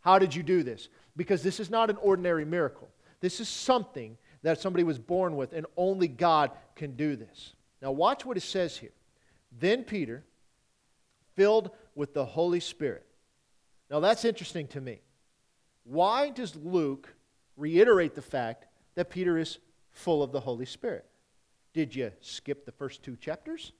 [0.00, 0.88] How did you do this?
[1.16, 2.88] Because this is not an ordinary miracle.
[3.20, 7.54] This is something that somebody was born with, and only God can do this.
[7.80, 8.90] Now, watch what it says here.
[9.56, 10.24] Then Peter,
[11.36, 13.06] filled with the Holy Spirit.
[13.88, 15.00] Now, that's interesting to me.
[15.84, 17.14] Why does Luke
[17.56, 19.58] reiterate the fact that Peter is
[19.92, 21.06] full of the Holy Spirit?
[21.72, 23.70] Did you skip the first two chapters?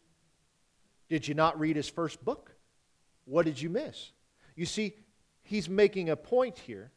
[1.09, 2.53] Did you not read his first book?
[3.27, 4.13] What did you miss?
[4.55, 4.95] You see,
[5.43, 6.91] he's making a point here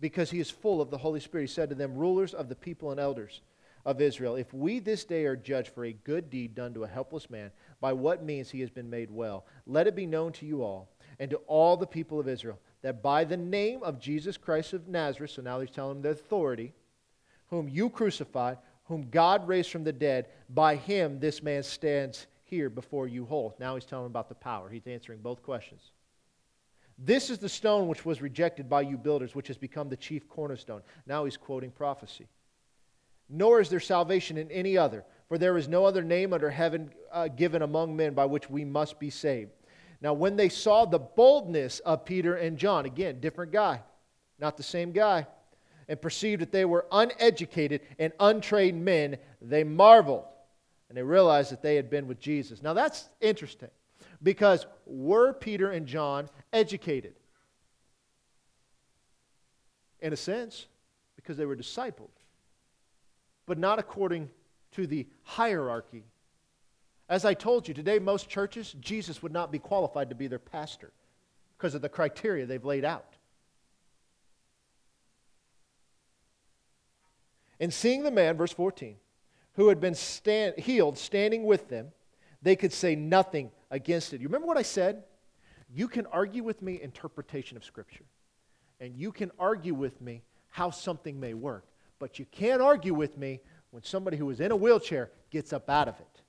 [0.00, 1.44] because he is full of the Holy Spirit.
[1.44, 3.42] He said to them, Rulers of the people and elders
[3.84, 6.88] of Israel, if we this day are judged for a good deed done to a
[6.88, 10.46] helpless man, by what means he has been made well, let it be known to
[10.46, 14.36] you all and to all the people of Israel that by the name of Jesus
[14.36, 16.72] Christ of Nazareth, so now he's telling them the authority,
[17.48, 22.68] whom you crucified, whom God raised from the dead, by him this man stands here
[22.68, 23.56] before you whole.
[23.60, 24.68] Now he's telling about the power.
[24.68, 25.92] He's answering both questions.
[26.98, 30.28] This is the stone which was rejected by you builders, which has become the chief
[30.28, 30.82] cornerstone.
[31.06, 32.26] Now he's quoting prophecy.
[33.30, 36.90] Nor is there salvation in any other, for there is no other name under heaven
[37.12, 39.52] uh, given among men by which we must be saved.
[40.02, 43.82] Now, when they saw the boldness of Peter and John, again, different guy,
[44.38, 45.26] not the same guy,
[45.88, 50.24] and perceived that they were uneducated and untrained men, they marveled
[50.90, 52.62] and they realized that they had been with Jesus.
[52.62, 53.70] Now, that's interesting
[54.24, 57.14] because were Peter and John educated?
[60.00, 60.66] In a sense,
[61.14, 62.10] because they were discipled,
[63.46, 64.30] but not according
[64.72, 66.02] to the hierarchy.
[67.08, 70.40] As I told you, today, most churches, Jesus would not be qualified to be their
[70.40, 70.90] pastor
[71.56, 73.14] because of the criteria they've laid out.
[77.60, 78.96] And seeing the man, verse 14,
[79.60, 81.92] who had been stand, healed standing with them,
[82.40, 84.20] they could say nothing against it.
[84.22, 85.04] You remember what I said?
[85.68, 88.06] You can argue with me interpretation of Scripture,
[88.80, 91.66] and you can argue with me how something may work,
[91.98, 95.68] but you can't argue with me when somebody who is in a wheelchair gets up
[95.68, 96.22] out of it.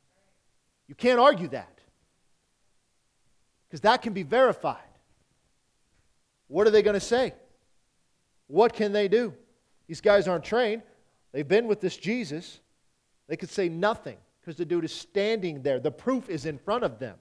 [0.89, 1.79] You can't argue that
[3.69, 4.77] because that can be verified.
[6.49, 7.33] What are they going to say?
[8.47, 9.33] What can they do?
[9.87, 10.81] These guys aren't trained.
[11.31, 12.59] They've been with this Jesus.
[13.31, 15.79] They could say nothing because the dude is standing there.
[15.79, 17.15] The proof is in front of them.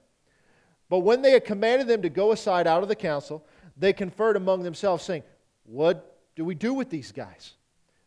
[0.89, 3.45] But when they had commanded them to go aside out of the council,
[3.77, 5.23] they conferred among themselves, saying,
[5.63, 7.53] What do we do with these guys?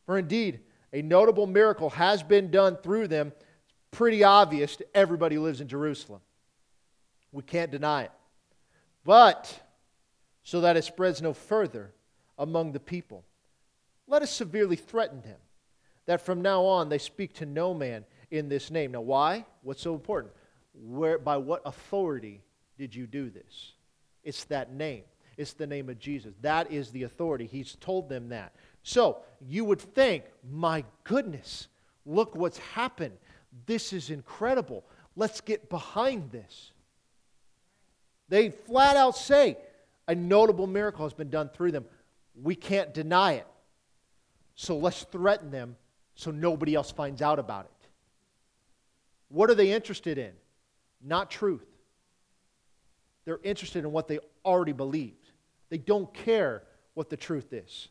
[0.04, 0.60] For indeed,
[0.92, 3.32] a notable miracle has been done through them.
[3.38, 6.20] It's pretty obvious to everybody who lives in Jerusalem.
[7.32, 8.12] We can't deny it.
[9.02, 9.62] But
[10.42, 11.90] so that it spreads no further
[12.36, 13.24] among the people,
[14.06, 15.38] let us severely threaten them
[16.06, 18.92] that from now on they speak to no man in this name.
[18.92, 19.44] Now, why?
[19.62, 20.32] What's so important?
[20.74, 22.42] Where, by what authority
[22.78, 23.72] did you do this?
[24.22, 25.04] It's that name.
[25.36, 26.34] It's the name of Jesus.
[26.42, 27.46] That is the authority.
[27.46, 28.54] He's told them that.
[28.82, 31.68] So you would think, my goodness,
[32.06, 33.16] look what's happened.
[33.66, 34.84] This is incredible.
[35.16, 36.72] Let's get behind this.
[38.28, 39.56] They flat out say,
[40.06, 41.84] a notable miracle has been done through them.
[42.40, 43.46] We can't deny it.
[44.54, 45.76] So let's threaten them
[46.14, 47.88] so nobody else finds out about it.
[49.28, 50.32] What are they interested in?
[51.02, 51.66] Not truth.
[53.24, 55.30] They're interested in what they already believed.
[55.70, 56.62] They don't care
[56.94, 57.88] what the truth is.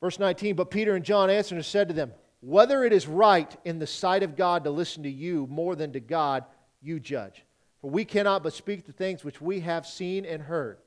[0.00, 3.54] Verse 19 But Peter and John answered and said to them, Whether it is right
[3.64, 6.44] in the sight of God to listen to you more than to God,
[6.82, 7.44] you judge.
[7.80, 10.78] For we cannot but speak the things which we have seen and heard.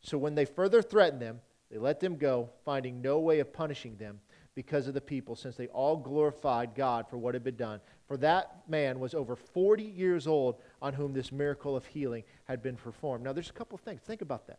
[0.00, 3.96] So when they further threatened them, they let them go, finding no way of punishing
[3.96, 4.20] them
[4.58, 7.78] because of the people, since they all glorified God for what had been done.
[8.08, 12.60] For that man was over 40 years old on whom this miracle of healing had
[12.60, 13.22] been performed.
[13.22, 14.00] Now, there's a couple of things.
[14.00, 14.58] Think about that.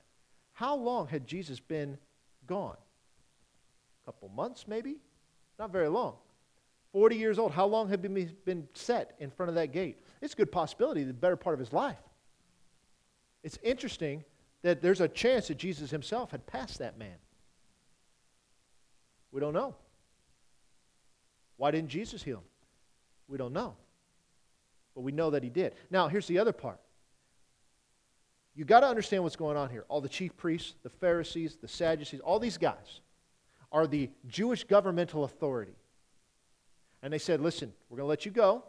[0.54, 1.98] How long had Jesus been
[2.48, 2.78] gone?
[4.04, 4.96] A couple months, maybe?
[5.60, 6.16] Not very long.
[6.94, 7.52] 40 years old.
[7.52, 10.02] How long had he been set in front of that gate?
[10.22, 12.00] It's a good possibility, the better part of his life.
[13.44, 14.24] It's interesting
[14.62, 17.18] that there's a chance that Jesus himself had passed that man.
[19.34, 19.76] We don't know.
[21.60, 22.44] Why didn't Jesus heal him?
[23.28, 23.76] We don't know.
[24.96, 25.76] But we know that he did.
[25.92, 26.80] Now, here's the other part.
[28.56, 29.84] You got to understand what's going on here.
[29.90, 33.02] All the chief priests, the Pharisees, the Sadducees, all these guys
[33.74, 35.76] are the Jewish governmental authority.
[37.04, 38.64] And they said, listen, we're going to let you go,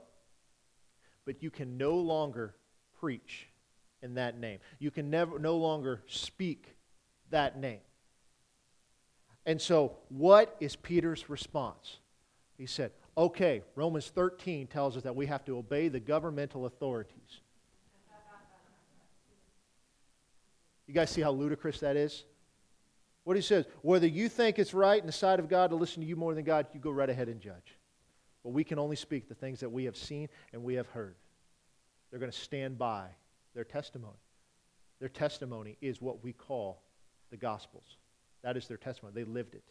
[1.24, 2.56] but you can no longer
[2.98, 3.46] preach
[4.02, 4.58] in that name.
[4.80, 6.74] You can never, no longer speak
[7.30, 7.80] that name.
[9.46, 11.98] And so, what is Peter's response?
[12.60, 17.40] He said, okay, Romans 13 tells us that we have to obey the governmental authorities.
[20.86, 22.24] You guys see how ludicrous that is?
[23.24, 26.02] What he says, whether you think it's right in the sight of God to listen
[26.02, 27.78] to you more than God, you go right ahead and judge.
[28.44, 31.14] But we can only speak the things that we have seen and we have heard.
[32.10, 33.06] They're going to stand by
[33.54, 34.20] their testimony.
[34.98, 36.82] Their testimony is what we call
[37.30, 37.96] the Gospels.
[38.42, 39.14] That is their testimony.
[39.14, 39.64] They lived it.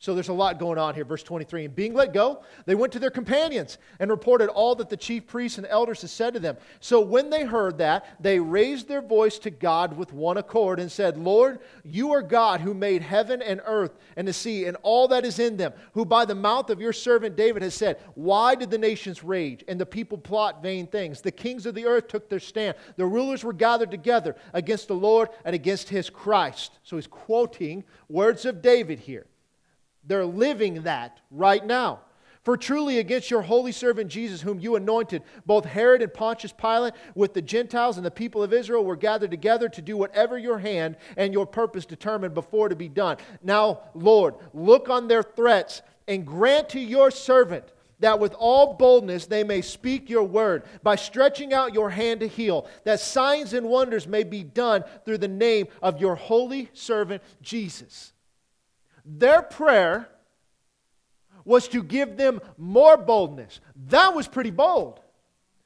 [0.00, 1.04] So there's a lot going on here.
[1.04, 4.88] Verse 23 And being let go, they went to their companions and reported all that
[4.88, 6.56] the chief priests and elders had said to them.
[6.80, 10.90] So when they heard that, they raised their voice to God with one accord and
[10.90, 15.06] said, Lord, you are God who made heaven and earth and the sea and all
[15.08, 18.54] that is in them, who by the mouth of your servant David has said, Why
[18.54, 21.20] did the nations rage and the people plot vain things?
[21.20, 22.74] The kings of the earth took their stand.
[22.96, 26.78] The rulers were gathered together against the Lord and against his Christ.
[26.84, 29.26] So he's quoting words of David here.
[30.10, 32.00] They're living that right now.
[32.42, 36.94] For truly against your holy servant Jesus, whom you anointed, both Herod and Pontius Pilate,
[37.14, 40.58] with the Gentiles and the people of Israel, were gathered together to do whatever your
[40.58, 43.18] hand and your purpose determined before to be done.
[43.40, 47.66] Now, Lord, look on their threats and grant to your servant
[48.00, 52.26] that with all boldness they may speak your word by stretching out your hand to
[52.26, 57.22] heal, that signs and wonders may be done through the name of your holy servant
[57.42, 58.12] Jesus.
[59.04, 60.08] Their prayer
[61.44, 63.60] was to give them more boldness.
[63.88, 65.00] That was pretty bold.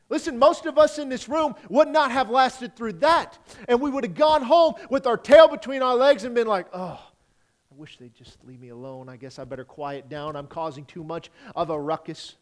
[0.09, 3.39] Listen, most of us in this room would not have lasted through that.
[3.69, 6.67] And we would have gone home with our tail between our legs and been like,
[6.73, 9.09] oh, I wish they'd just leave me alone.
[9.09, 10.37] I guess I better quiet down.
[10.37, 12.37] I'm causing too much of a ruckus.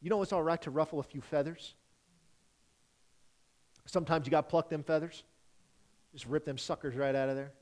[0.00, 1.74] You know it's all right to ruffle a few feathers?
[3.86, 5.22] Sometimes you got to pluck them feathers.
[6.12, 7.52] Just rip them suckers right out of there.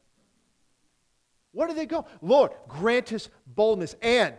[1.52, 2.06] Where do they go?
[2.22, 4.36] Lord, grant us boldness and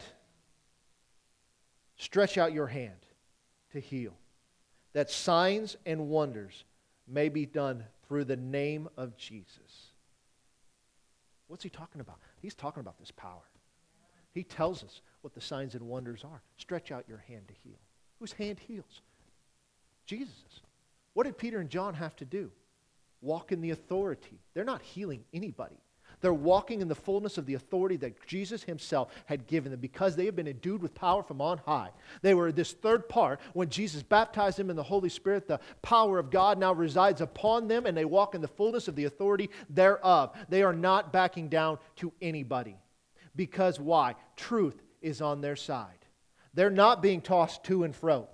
[1.98, 3.06] stretch out your hand
[3.74, 4.14] to heal,
[4.94, 6.64] that signs and wonders
[7.08, 9.92] may be done through the name of Jesus.
[11.48, 12.18] What's he talking about?
[12.42, 13.44] He's talking about this power.
[14.34, 16.42] He tells us what the signs and wonders are.
[16.58, 17.78] Stretch out your hand to heal.
[18.20, 19.02] Whose hand heals?
[20.06, 20.62] Jesus'.
[21.14, 22.52] What did Peter and John have to do?
[23.22, 24.40] Walk in the authority.
[24.54, 25.78] They're not healing anybody.
[26.22, 30.16] They're walking in the fullness of the authority that Jesus himself had given them because
[30.16, 31.90] they have been endued with power from on high.
[32.22, 33.40] They were this third part.
[33.54, 37.68] When Jesus baptized them in the Holy Spirit, the power of God now resides upon
[37.68, 40.32] them and they walk in the fullness of the authority thereof.
[40.50, 42.78] They are not backing down to anybody.
[43.36, 44.16] Because why?
[44.36, 46.06] Truth is on their side.
[46.54, 48.28] They're not being tossed to and fro.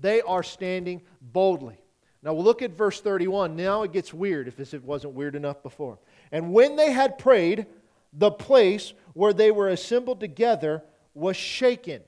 [0.00, 1.78] They are standing boldly.
[2.24, 3.54] Now we'll look at verse 31.
[3.54, 5.98] Now it gets weird if it wasn't weird enough before.
[6.32, 7.66] And when they had prayed,
[8.12, 10.82] the place where they were assembled together
[11.14, 12.02] was shaken.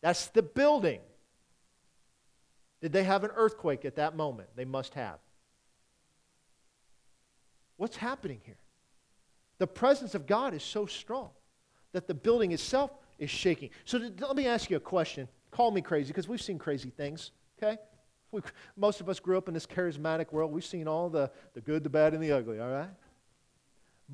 [0.00, 1.00] That's the building.
[2.80, 4.48] Did they have an earthquake at that moment?
[4.56, 5.18] They must have.
[7.76, 8.58] What's happening here?
[9.58, 11.30] The presence of God is so strong
[11.92, 13.70] that the building itself is shaking.
[13.84, 15.28] So let me ask you a question.
[15.50, 17.30] Call me crazy because we've seen crazy things,
[17.62, 17.78] okay?
[18.32, 18.40] We,
[18.76, 20.50] most of us grew up in this charismatic world.
[20.50, 22.88] We've seen all the, the good, the bad, and the ugly, all right?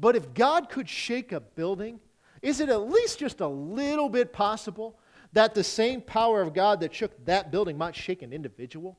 [0.01, 2.01] But if God could shake a building,
[2.42, 4.99] is it at least just a little bit possible
[5.32, 8.96] that the same power of God that shook that building might shake an individual?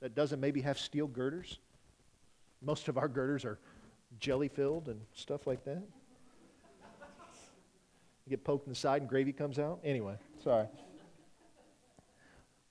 [0.00, 1.58] that doesn't maybe have steel girders?
[2.62, 3.58] Most of our girders are
[4.18, 5.82] jelly filled and stuff like that.
[8.24, 9.80] You get poked in the side and gravy comes out.
[9.84, 10.66] Anyway, sorry.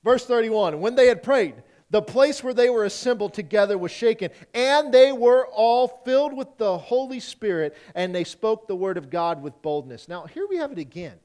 [0.03, 1.55] Verse 31 When they had prayed,
[1.95, 6.57] the place where they were assembled together was shaken, and they were all filled with
[6.57, 10.09] the Holy Spirit, and they spoke the word of God with boldness.
[10.09, 11.15] Now, here we have it again.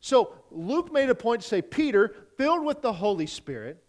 [0.00, 3.84] So, Luke made a point to say, Peter, filled with the Holy Spirit,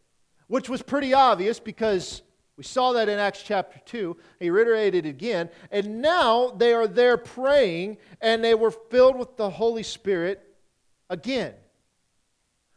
[0.48, 2.22] which was pretty obvious because
[2.58, 4.18] we saw that in Acts chapter 2.
[4.42, 5.50] He reiterated it again.
[5.72, 10.44] And now they are there praying, and they were filled with the Holy Spirit
[11.10, 11.54] again.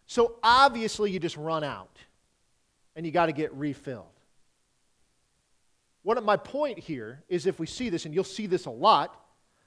[0.07, 1.96] So, obviously, you just run out
[2.97, 4.07] and you got to get refilled.
[6.03, 8.71] What of my point here is if we see this, and you'll see this a
[8.71, 9.21] lot,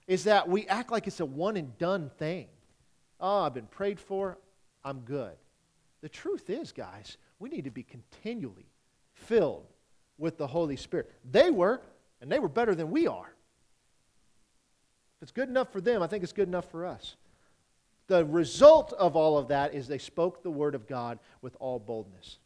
[0.08, 2.48] is that we act like it's a one and done thing.
[3.20, 4.38] Oh, I've been prayed for,
[4.84, 5.34] I'm good.
[6.02, 8.66] The truth is, guys, we need to be continually
[9.14, 9.68] filled
[10.18, 11.12] with the Holy Spirit.
[11.30, 11.82] They were,
[12.22, 13.34] and they were better than we are.
[15.18, 17.16] If it's good enough for them, I think it's good enough for us.
[18.08, 21.78] The result of all of that is they spoke the word of God with all
[21.78, 22.40] boldness.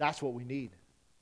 [0.00, 0.70] That's what we need.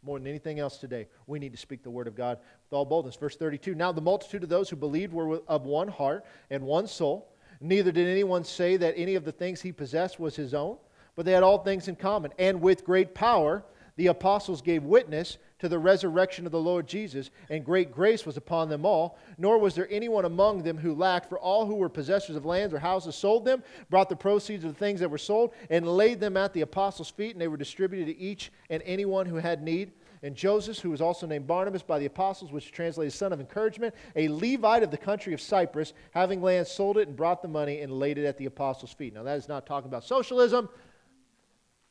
[0.05, 2.85] More than anything else today, we need to speak the word of God with all
[2.85, 3.17] boldness.
[3.17, 6.87] Verse 32 Now the multitude of those who believed were of one heart and one
[6.87, 7.29] soul.
[7.61, 10.77] Neither did anyone say that any of the things he possessed was his own,
[11.17, 12.33] but they had all things in common.
[12.39, 13.65] And with great power,
[13.97, 18.37] the apostles gave witness to the resurrection of the Lord Jesus, and great grace was
[18.37, 19.19] upon them all.
[19.39, 22.73] Nor was there anyone among them who lacked, for all who were possessors of lands
[22.73, 26.21] or houses sold them, brought the proceeds of the things that were sold, and laid
[26.21, 29.63] them at the apostles' feet, and they were distributed to each and anyone who had
[29.63, 29.93] need.
[30.23, 33.95] And Joseph, who was also named Barnabas by the apostles, which translated son of encouragement,
[34.17, 37.81] a Levite of the country of Cyprus, having land, sold it and brought the money
[37.83, 39.15] and laid it at the apostles' feet.
[39.15, 40.69] Now, that is not talking about socialism.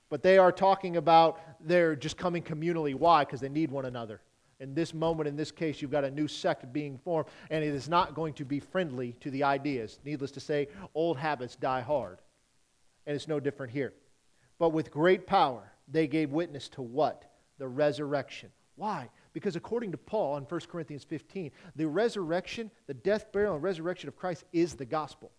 [0.10, 2.96] But they are talking about they're just coming communally.
[2.96, 3.26] Why?
[3.26, 4.22] Because they need one another.
[4.60, 7.74] In this moment, in this case, you've got a new sect being formed, and it
[7.74, 10.00] is not going to be friendly to the ideas.
[10.04, 12.20] Needless to say, old habits die hard.
[13.06, 13.94] And it's no different here.
[14.58, 17.26] But with great power, they gave witness to what?
[17.60, 18.50] The resurrection.
[18.76, 19.10] Why?
[19.34, 24.08] Because according to Paul in 1 Corinthians 15, the resurrection, the death, burial, and resurrection
[24.08, 25.32] of Christ is the gospel.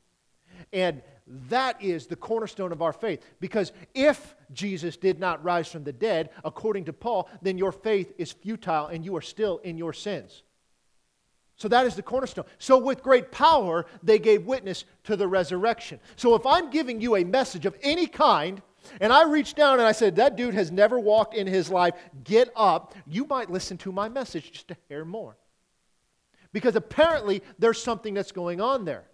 [0.72, 1.02] And
[1.48, 3.22] that is the cornerstone of our faith.
[3.40, 8.12] Because if Jesus did not rise from the dead, according to Paul, then your faith
[8.18, 10.42] is futile and you are still in your sins.
[11.56, 12.44] So that is the cornerstone.
[12.58, 15.98] So, with great power, they gave witness to the resurrection.
[16.14, 18.62] So, if I'm giving you a message of any kind,
[19.00, 21.94] and I reached down and I said, That dude has never walked in his life,
[22.22, 25.36] get up, you might listen to my message just to hear more.
[26.52, 29.04] Because apparently there's something that's going on there.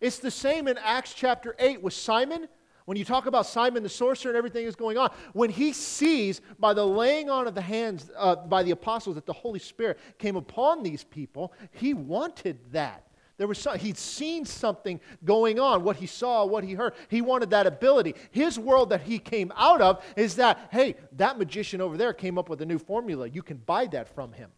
[0.00, 2.48] It's the same in Acts chapter 8 with Simon.
[2.86, 6.40] When you talk about Simon the sorcerer and everything is going on, when he sees
[6.58, 9.98] by the laying on of the hands uh, by the apostles that the Holy Spirit
[10.18, 13.06] came upon these people, he wanted that.
[13.36, 16.94] There was some, he'd seen something going on, what he saw, what he heard.
[17.08, 18.14] He wanted that ability.
[18.30, 22.38] His world that he came out of is that, hey, that magician over there came
[22.38, 23.28] up with a new formula.
[23.28, 24.50] You can buy that from him.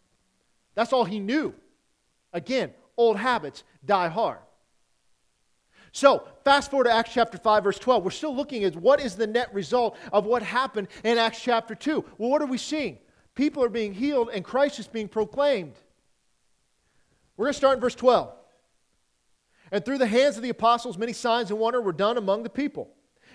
[0.75, 1.55] That's all he knew.
[2.33, 4.39] Again, old habits die hard.
[5.93, 8.03] So, fast forward to Acts chapter 5, verse 12.
[8.03, 11.75] We're still looking at what is the net result of what happened in Acts chapter
[11.75, 12.05] 2.
[12.17, 12.99] Well, what are we seeing?
[13.35, 15.75] People are being healed and Christ is being proclaimed.
[17.37, 18.33] We're going to start in verse 12.
[19.71, 22.51] And through the hands of the apostles, many signs and wonder were done among the
[22.51, 22.91] people.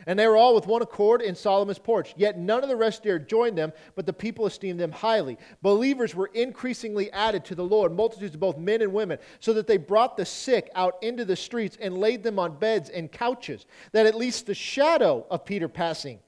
[0.08, 2.14] And they were all with one accord in Solomon's porch.
[2.16, 5.38] Yet none of the rest dared join them, but the people esteemed them highly.
[5.62, 9.68] Believers were increasingly added to the Lord, multitudes of both men and women, so that
[9.68, 13.66] they brought the sick out into the streets and laid them on beds and couches,
[13.92, 16.20] that at least the shadow of Peter passing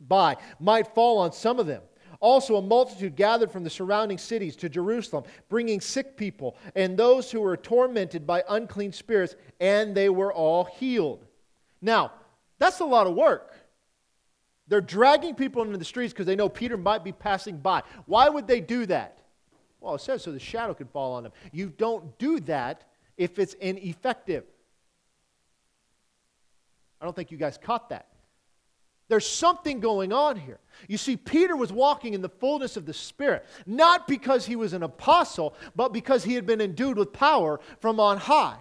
[0.00, 1.82] by might fall on some of them.
[2.18, 7.30] Also, a multitude gathered from the surrounding cities to Jerusalem, bringing sick people and those
[7.30, 11.24] who were tormented by unclean spirits, and they were all healed.
[11.80, 12.12] Now,
[12.58, 13.54] that's a lot of work.
[14.68, 17.82] They're dragging people into the streets because they know Peter might be passing by.
[18.06, 19.18] Why would they do that?
[19.80, 21.32] Well, it says so the shadow could fall on them.
[21.52, 22.84] You don't do that
[23.16, 24.44] if it's ineffective.
[27.00, 28.08] I don't think you guys caught that.
[29.08, 30.58] There's something going on here.
[30.88, 34.72] You see, Peter was walking in the fullness of the Spirit, not because he was
[34.72, 38.58] an apostle, but because he had been endued with power from on high.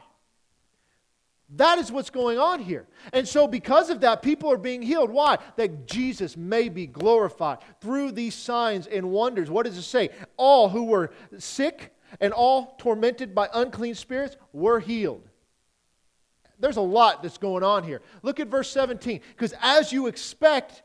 [1.49, 2.87] That is what's going on here.
[3.13, 5.11] And so, because of that, people are being healed.
[5.11, 5.37] Why?
[5.57, 9.49] That Jesus may be glorified through these signs and wonders.
[9.49, 10.09] What does it say?
[10.37, 15.27] All who were sick and all tormented by unclean spirits were healed.
[16.59, 18.01] There's a lot that's going on here.
[18.23, 19.21] Look at verse 17.
[19.29, 20.81] Because as you expect,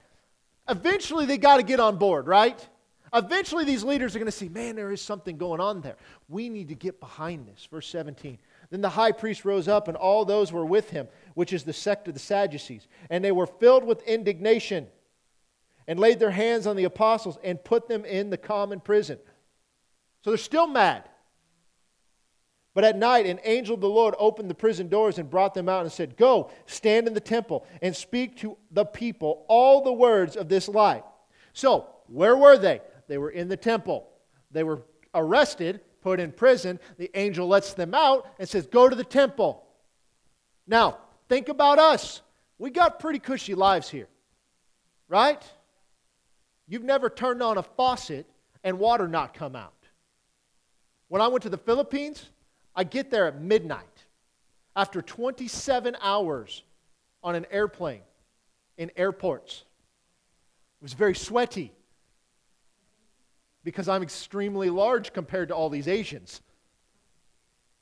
[0.68, 2.68] eventually they got to get on board, right?
[3.12, 5.96] Eventually, these leaders are going to see, man, there is something going on there.
[6.28, 7.66] We need to get behind this.
[7.70, 8.38] Verse 17.
[8.70, 11.72] Then the high priest rose up, and all those were with him, which is the
[11.72, 12.86] sect of the Sadducees.
[13.10, 14.86] And they were filled with indignation,
[15.88, 19.18] and laid their hands on the apostles, and put them in the common prison.
[20.22, 21.08] So they're still mad.
[22.72, 25.68] But at night, an angel of the Lord opened the prison doors and brought them
[25.68, 29.92] out and said, Go, stand in the temple, and speak to the people all the
[29.92, 31.02] words of this life.
[31.52, 32.80] So, where were they?
[33.08, 34.08] They were in the temple.
[34.52, 36.78] They were arrested, put in prison.
[36.98, 39.64] The angel lets them out and says, Go to the temple.
[40.66, 40.98] Now,
[41.28, 42.22] think about us.
[42.58, 44.08] We got pretty cushy lives here,
[45.08, 45.42] right?
[46.68, 48.26] You've never turned on a faucet
[48.62, 49.72] and water not come out.
[51.08, 52.30] When I went to the Philippines,
[52.74, 54.04] I get there at midnight
[54.76, 56.62] after 27 hours
[57.22, 58.02] on an airplane
[58.78, 59.64] in airports.
[60.80, 61.72] It was very sweaty
[63.64, 66.40] because I'm extremely large compared to all these Asians.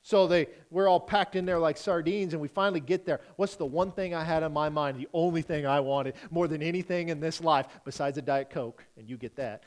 [0.03, 3.21] So they, we're all packed in there like sardines, and we finally get there.
[3.37, 6.49] What's the one thing I had on my mind, the only thing I wanted more
[6.49, 9.65] than anything in this life, besides a Diet Coke, and you get that?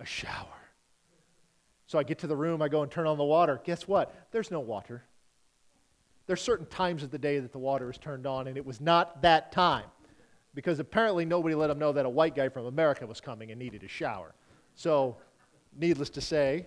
[0.00, 0.46] A shower.
[1.86, 3.60] So I get to the room, I go and turn on the water.
[3.64, 4.14] Guess what?
[4.32, 5.04] There's no water.
[6.26, 8.80] There's certain times of the day that the water is turned on, and it was
[8.80, 9.84] not that time
[10.54, 13.58] because apparently nobody let them know that a white guy from America was coming and
[13.58, 14.34] needed a shower.
[14.74, 15.16] So,
[15.76, 16.66] needless to say,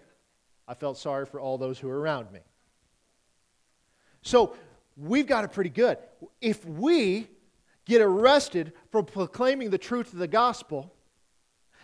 [0.68, 2.40] I felt sorry for all those who were around me.
[4.22, 4.56] So,
[4.98, 5.98] we've got it pretty good.
[6.42, 7.28] If we
[7.86, 10.94] get arrested for proclaiming the truth of the gospel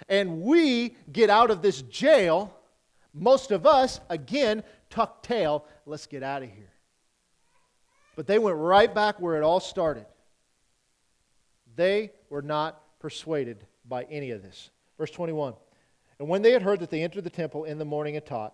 [0.10, 2.56] and we get out of this jail,
[3.14, 6.72] most of us, again, tuck tail, let's get out of here.
[8.16, 10.06] But they went right back where it all started.
[11.76, 14.70] They were not persuaded by any of this.
[14.98, 15.54] Verse 21.
[16.22, 18.54] And when they had heard that they entered the temple in the morning and taught,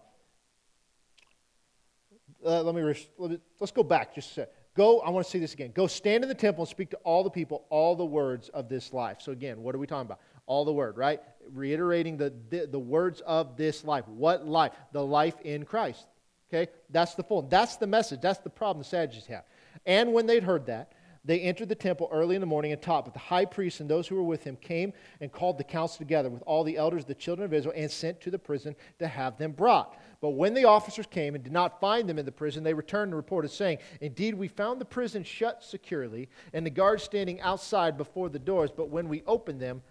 [2.46, 2.82] uh, let, me
[3.18, 4.50] let me let's go back just a sec.
[4.74, 5.72] Go, I want to see this again.
[5.76, 8.70] Go stand in the temple and speak to all the people all the words of
[8.70, 9.18] this life.
[9.20, 10.22] So, again, what are we talking about?
[10.46, 11.20] All the word, right?
[11.52, 14.08] Reiterating the, the, the words of this life.
[14.08, 14.72] What life?
[14.94, 16.08] The life in Christ.
[16.50, 16.72] Okay?
[16.90, 17.42] That's the full.
[17.42, 18.22] That's the message.
[18.22, 19.44] That's the problem the Sadducees have.
[19.86, 20.94] And when they'd heard that,
[21.28, 23.04] they entered the temple early in the morning and taught.
[23.04, 25.98] But the high priest and those who were with him came and called the council
[25.98, 29.08] together with all the elders, the children of Israel, and sent to the prison to
[29.08, 30.00] have them brought.
[30.22, 33.10] But when the officers came and did not find them in the prison, they returned
[33.10, 37.98] and reported, saying, Indeed, we found the prison shut securely, and the guards standing outside
[37.98, 38.72] before the doors.
[38.72, 39.84] But when we opened them,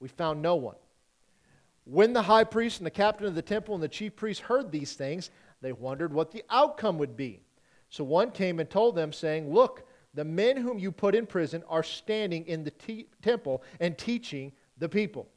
[0.00, 0.76] we found no one.
[1.84, 4.70] When the high priest and the captain of the temple and the chief priest heard
[4.70, 5.30] these things,
[5.62, 7.40] they wondered what the outcome would be.
[7.88, 11.62] So one came and told them, saying, Look, the men whom you put in prison
[11.68, 15.28] are standing in the te- temple and teaching the people.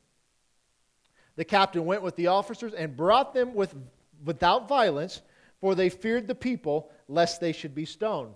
[1.35, 3.75] The captain went with the officers and brought them with,
[4.23, 5.21] without violence,
[5.59, 8.33] for they feared the people, lest they should be stoned.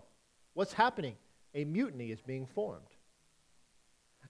[0.53, 1.15] What's happening?
[1.53, 2.85] A mutiny is being formed.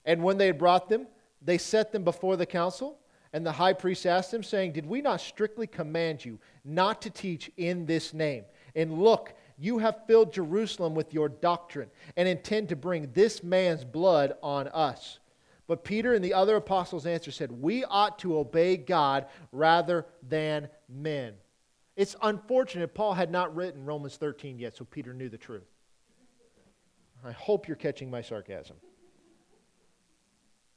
[0.04, 1.06] And when they had brought them,
[1.40, 2.98] they set them before the council.
[3.34, 7.10] And the high priest asked them, saying, Did we not strictly command you not to
[7.10, 8.44] teach in this name?
[8.74, 13.84] And look, you have filled Jerusalem with your doctrine and intend to bring this man's
[13.84, 15.20] blood on us.
[15.68, 20.68] But Peter and the other apostles answered, said, We ought to obey God rather than
[20.88, 21.34] men.
[21.94, 25.70] It's unfortunate Paul had not written Romans 13 yet, so Peter knew the truth.
[27.24, 28.76] I hope you're catching my sarcasm.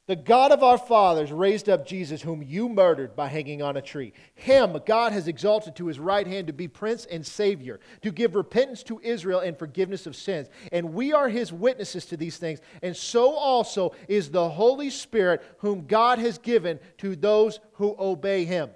[0.08, 3.82] The God of our fathers raised up Jesus, whom you murdered by hanging on a
[3.82, 4.14] tree.
[4.36, 8.36] Him God has exalted to his right hand to be prince and savior, to give
[8.36, 10.48] repentance to Israel and forgiveness of sins.
[10.72, 12.60] And we are his witnesses to these things.
[12.84, 18.46] And so also is the Holy Spirit, whom God has given to those who obey
[18.46, 18.70] him.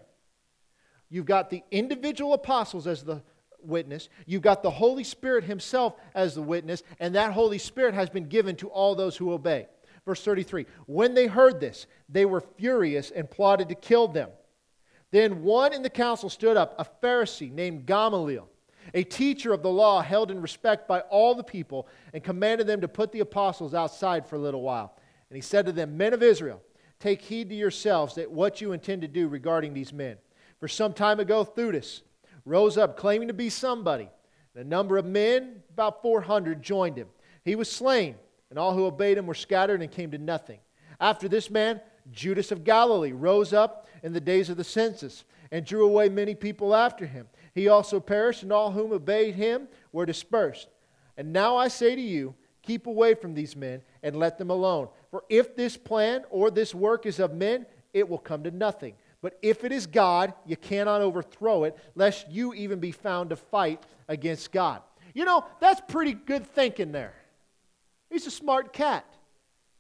[1.11, 3.21] You've got the individual apostles as the
[3.61, 8.09] witness, you've got the Holy Spirit himself as the witness, and that Holy Spirit has
[8.09, 9.67] been given to all those who obey.
[10.05, 14.29] Verse 33 When they heard this, they were furious and plotted to kill them.
[15.11, 18.47] Then one in the council stood up, a Pharisee named Gamaliel,
[18.93, 22.81] a teacher of the law held in respect by all the people, and commanded them
[22.81, 24.95] to put the apostles outside for a little while.
[25.29, 26.61] And he said to them, Men of Israel,
[26.99, 30.17] take heed to yourselves that what you intend to do regarding these men.
[30.59, 32.01] For some time ago, Theudas
[32.45, 34.09] rose up claiming to be somebody.
[34.53, 37.07] And a number of men, about 400, joined him.
[37.43, 38.15] He was slain
[38.49, 40.59] and all who obeyed him were scattered and came to nothing.
[40.99, 41.81] After this man,
[42.11, 46.35] Judas of Galilee rose up in the days of the census and drew away many
[46.35, 47.27] people after him.
[47.53, 50.67] He also perished, and all whom obeyed him were dispersed.
[51.17, 54.89] And now I say to you, keep away from these men and let them alone.
[55.11, 58.93] For if this plan or this work is of men, it will come to nothing.
[59.21, 63.35] But if it is God, you cannot overthrow it, lest you even be found to
[63.35, 64.81] fight against God.
[65.13, 67.15] You know, that's pretty good thinking there.
[68.09, 69.05] He's a smart cat.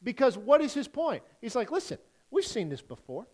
[0.01, 1.23] Because what is his point?
[1.41, 1.97] He's like, listen,
[2.31, 3.27] we've seen this before.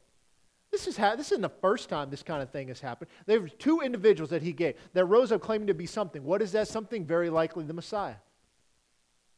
[0.71, 3.09] This, is ha- this isn't the first time this kind of thing has happened.
[3.25, 6.23] There were two individuals that he gave that rose up claiming to be something.
[6.23, 7.05] What is that something?
[7.05, 8.15] Very likely the Messiah.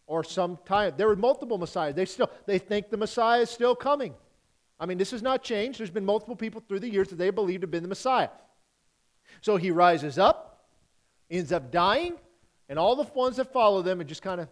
[0.07, 0.93] Or some time.
[0.97, 1.93] There were multiple Messiahs.
[1.93, 4.13] They still they think the Messiah is still coming.
[4.79, 5.79] I mean, this has not changed.
[5.79, 8.29] There's been multiple people through the years that they believed have been the Messiah.
[9.41, 10.65] So he rises up,
[11.29, 12.15] ends up dying,
[12.69, 14.47] and all the ones that follow them and just kind of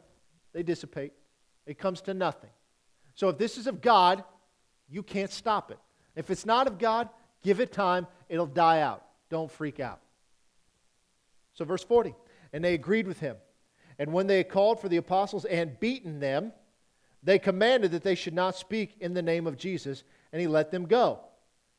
[0.56, 1.12] they dissipate.
[1.66, 2.49] It comes to nothing.
[3.14, 4.24] So if this is of God,
[4.89, 5.78] you can't stop it.
[6.16, 7.10] If it's not of God,
[7.43, 9.03] give it time, it'll die out.
[9.30, 9.99] Don't freak out.
[11.53, 12.16] So, verse 40
[12.53, 13.36] And they agreed with him.
[13.99, 16.53] And when they had called for the apostles and beaten them,
[17.22, 20.72] they commanded that they should not speak in the name of Jesus, and he let
[20.72, 21.20] them go.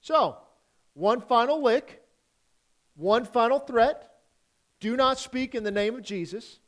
[0.02, 0.36] So,
[0.92, 2.02] one final lick,
[2.94, 4.10] one final threat
[4.80, 6.58] do not speak in the name of Jesus.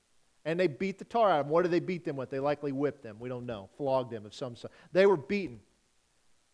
[0.45, 1.53] And they beat the tar out of them.
[1.53, 2.31] What did they beat them with?
[2.31, 3.17] They likely whipped them.
[3.19, 3.69] We don't know.
[3.77, 4.73] Flogged them of some sort.
[4.93, 5.61] They were beaten.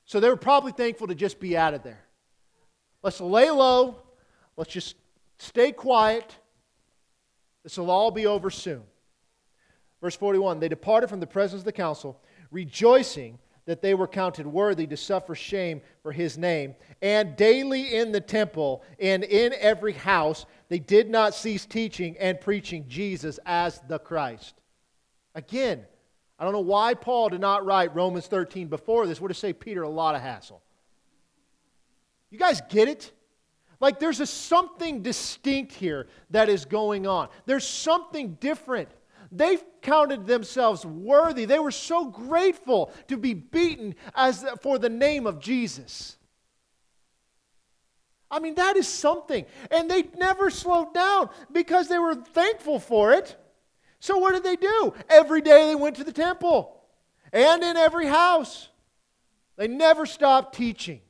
[0.05, 2.05] So they were probably thankful to just be out of there.
[3.03, 3.97] Let's lay low.
[4.57, 4.97] Let's just
[5.39, 6.37] stay quiet.
[7.62, 8.82] This will all be over soon.
[10.01, 12.20] Verse 41 They departed from the presence of the council,
[12.51, 16.75] rejoicing that they were counted worthy to suffer shame for his name.
[17.01, 22.41] And daily in the temple and in every house, they did not cease teaching and
[22.41, 24.55] preaching Jesus as the Christ.
[25.35, 25.85] Again,
[26.39, 29.21] I don't know why Paul did not write Romans 13 before this.
[29.21, 30.62] Would have saved Peter a lot of hassle.
[32.31, 33.12] You guys get it?
[33.81, 37.29] Like there's a something distinct here that is going on.
[37.47, 38.89] There's something different.
[39.37, 41.45] They counted themselves worthy.
[41.45, 46.16] They were so grateful to be beaten as for the name of Jesus.
[48.30, 49.45] I mean, that is something.
[49.72, 53.37] And they never slowed down because they were thankful for it.
[53.99, 54.95] So, what did they do?
[55.09, 56.80] Every day they went to the temple
[57.32, 58.68] and in every house.
[59.57, 61.01] They never stopped teaching.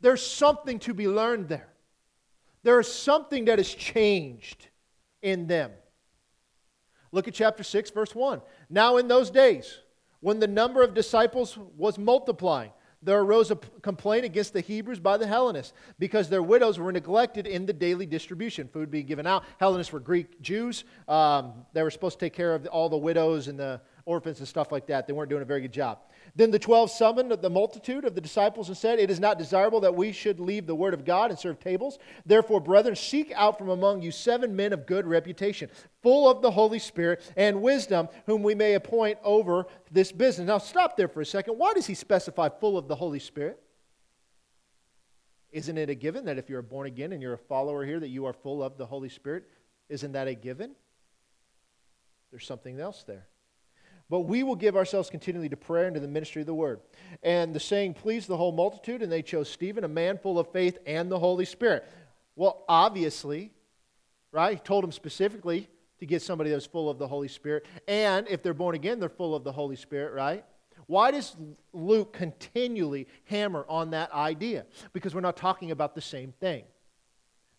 [0.00, 1.68] There's something to be learned there.
[2.62, 4.68] There is something that has changed
[5.20, 5.72] in them.
[7.12, 8.40] Look at chapter 6, verse 1.
[8.70, 9.78] Now, in those days,
[10.20, 12.70] when the number of disciples was multiplying,
[13.02, 17.48] there arose a complaint against the Hebrews by the Hellenists because their widows were neglected
[17.48, 19.44] in the daily distribution, food being given out.
[19.58, 20.84] Hellenists were Greek Jews.
[21.08, 24.48] Um, they were supposed to take care of all the widows and the orphans and
[24.48, 25.06] stuff like that.
[25.06, 25.98] They weren't doing a very good job.
[26.34, 29.80] Then the twelve summoned the multitude of the disciples and said, It is not desirable
[29.80, 31.98] that we should leave the word of God and serve tables.
[32.24, 35.70] Therefore, brethren, seek out from among you seven men of good reputation,
[36.02, 40.46] full of the Holy Spirit and wisdom, whom we may appoint over this business.
[40.46, 41.58] Now, stop there for a second.
[41.58, 43.60] Why does he specify full of the Holy Spirit?
[45.50, 48.08] Isn't it a given that if you're born again and you're a follower here, that
[48.08, 49.44] you are full of the Holy Spirit?
[49.90, 50.74] Isn't that a given?
[52.30, 53.26] There's something else there.
[54.10, 56.80] But we will give ourselves continually to prayer and to the ministry of the word.
[57.22, 60.52] And the saying pleased the whole multitude, and they chose Stephen, a man full of
[60.52, 61.88] faith and the Holy Spirit.
[62.36, 63.52] Well, obviously,
[64.30, 64.54] right?
[64.54, 65.68] He told them specifically
[66.00, 67.64] to get somebody that's full of the Holy Spirit.
[67.86, 70.44] And if they're born again, they're full of the Holy Spirit, right?
[70.86, 71.36] Why does
[71.72, 74.66] Luke continually hammer on that idea?
[74.92, 76.64] Because we're not talking about the same thing.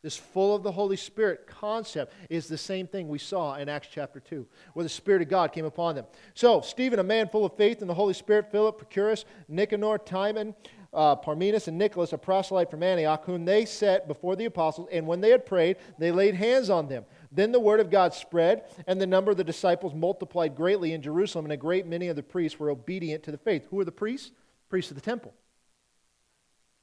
[0.03, 3.87] This full of the Holy Spirit concept is the same thing we saw in Acts
[3.89, 6.05] chapter 2, where the Spirit of God came upon them.
[6.33, 10.55] So, Stephen, a man full of faith in the Holy Spirit, Philip, Prochorus, Nicanor, Timon,
[10.93, 15.07] uh, Parmenas, and Nicholas, a proselyte from Antioch, whom they set before the apostles, and
[15.07, 17.05] when they had prayed, they laid hands on them.
[17.31, 21.01] Then the word of God spread, and the number of the disciples multiplied greatly in
[21.01, 23.67] Jerusalem, and a great many of the priests were obedient to the faith.
[23.69, 24.31] Who are the priests?
[24.67, 25.33] Priests of the temple.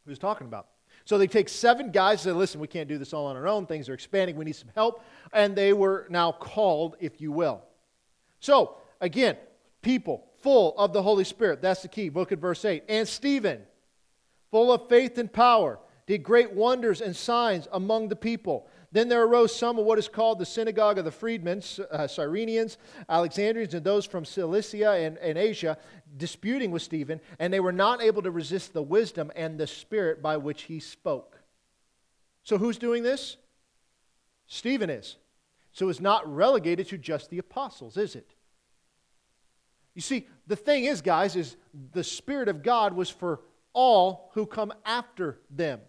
[0.06, 0.68] Who's talking about?
[1.04, 3.48] So they take seven guys and say, listen, we can't do this all on our
[3.48, 3.66] own.
[3.66, 4.36] Things are expanding.
[4.36, 5.02] We need some help.
[5.32, 7.62] And they were now called, if you will.
[8.40, 9.36] So, again,
[9.82, 11.62] people full of the Holy Spirit.
[11.62, 12.10] That's the key.
[12.10, 12.84] Look at verse 8.
[12.88, 13.62] And Stephen,
[14.50, 18.66] full of faith and power, did great wonders and signs among the people.
[18.92, 22.76] Then there arose some of what is called the synagogue of the freedmen, uh, Cyrenians,
[23.08, 25.78] Alexandrians, and those from Cilicia and, and Asia,
[26.16, 30.20] disputing with Stephen, and they were not able to resist the wisdom and the spirit
[30.20, 31.40] by which he spoke.
[32.42, 33.36] So who's doing this?
[34.46, 35.16] Stephen is.
[35.72, 38.34] So it's not relegated to just the apostles, is it?
[39.94, 41.56] You see, the thing is, guys, is
[41.92, 43.40] the Spirit of God was for
[43.72, 45.80] all who come after them.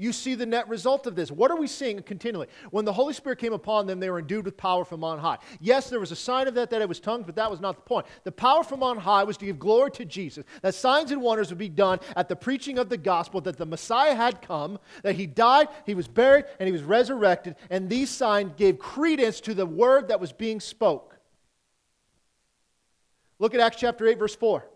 [0.00, 1.30] You see the net result of this.
[1.30, 2.46] What are we seeing continually?
[2.70, 5.36] When the Holy Spirit came upon them, they were endued with power from on high.
[5.60, 7.76] Yes, there was a sign of that, that it was tongues, but that was not
[7.76, 8.06] the point.
[8.24, 11.50] The power from on high was to give glory to Jesus, that signs and wonders
[11.50, 15.16] would be done at the preaching of the gospel, that the Messiah had come, that
[15.16, 19.52] he died, he was buried, and he was resurrected, and these signs gave credence to
[19.52, 21.18] the word that was being spoke.
[23.38, 24.66] Look at Acts chapter 8, verse 4.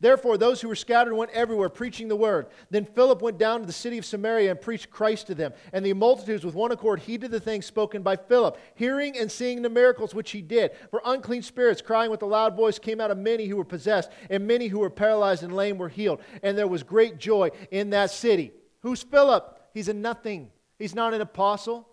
[0.00, 2.46] Therefore, those who were scattered went everywhere, preaching the word.
[2.70, 5.52] Then Philip went down to the city of Samaria and preached Christ to them.
[5.74, 9.60] And the multitudes with one accord heeded the things spoken by Philip, hearing and seeing
[9.60, 10.70] the miracles which he did.
[10.90, 14.10] For unclean spirits, crying with a loud voice, came out of many who were possessed,
[14.30, 16.22] and many who were paralyzed and lame were healed.
[16.42, 18.52] And there was great joy in that city.
[18.80, 19.58] Who's Philip?
[19.74, 20.50] He's a nothing.
[20.78, 21.86] He's not an apostle,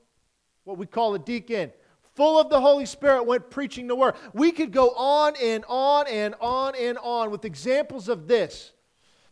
[0.63, 1.71] what we call a deacon
[2.17, 4.15] full of the Holy Spirit, went preaching the word.
[4.33, 8.73] We could go on and on and on and on with examples of this.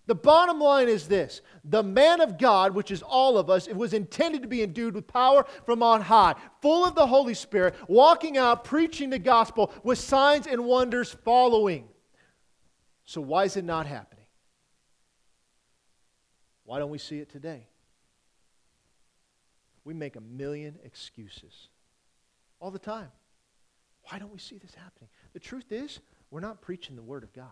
[0.06, 3.76] The bottom line is this the man of God, which is all of us, it
[3.76, 7.74] was intended to be endued with power from on high, full of the Holy Spirit,
[7.88, 11.88] walking out, preaching the gospel with signs and wonders following.
[13.06, 14.26] So, why is it not happening?
[16.66, 17.68] Why don't we see it today?
[19.84, 21.70] We make a million excuses
[22.66, 23.12] all the time.
[24.10, 25.08] Why don't we see this happening?
[25.34, 26.00] The truth is,
[26.32, 27.46] we're not preaching the Word of God.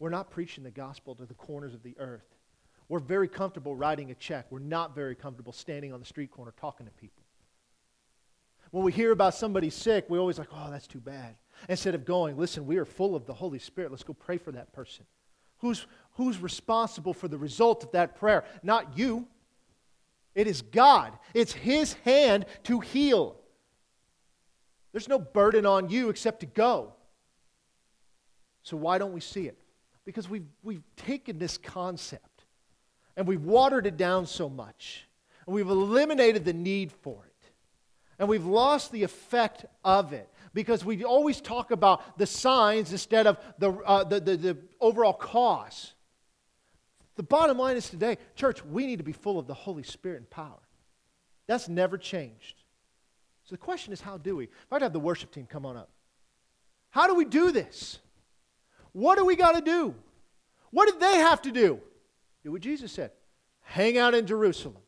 [0.00, 2.26] We're not preaching the gospel to the corners of the earth.
[2.88, 4.46] We're very comfortable writing a check.
[4.50, 7.22] We're not very comfortable standing on the street corner talking to people.
[8.72, 11.36] When we hear about somebody sick, we always like, oh, that's too bad.
[11.68, 13.92] Instead of going, listen, we are full of the Holy Spirit.
[13.92, 15.04] Let's go pray for that person.
[15.58, 18.42] Who's, who's responsible for the result of that prayer?
[18.64, 19.28] Not you.
[20.34, 21.16] It is God.
[21.32, 23.37] It's His hand to heal.
[24.98, 26.92] There's no burden on you except to go.
[28.64, 29.56] So why don't we see it?
[30.04, 32.44] Because we've, we've taken this concept
[33.16, 35.06] and we've watered it down so much
[35.46, 37.50] and we've eliminated the need for it
[38.18, 43.28] and we've lost the effect of it because we always talk about the signs instead
[43.28, 45.92] of the, uh, the, the, the overall cause.
[47.14, 50.16] The bottom line is today, church, we need to be full of the Holy Spirit
[50.16, 50.58] and power.
[51.46, 52.64] That's never changed.
[53.48, 54.44] So the question is, how do we?
[54.44, 55.88] If I'd have the worship team come on up.
[56.90, 57.98] How do we do this?
[58.92, 59.94] What do we got to do?
[60.70, 61.80] What did they have to do?
[62.44, 63.12] Do what Jesus said
[63.62, 64.82] hang out in Jerusalem.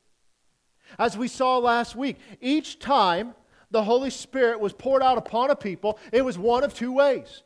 [0.98, 3.34] As we saw last week, each time
[3.70, 7.42] the Holy Spirit was poured out upon a people, it was one of two ways.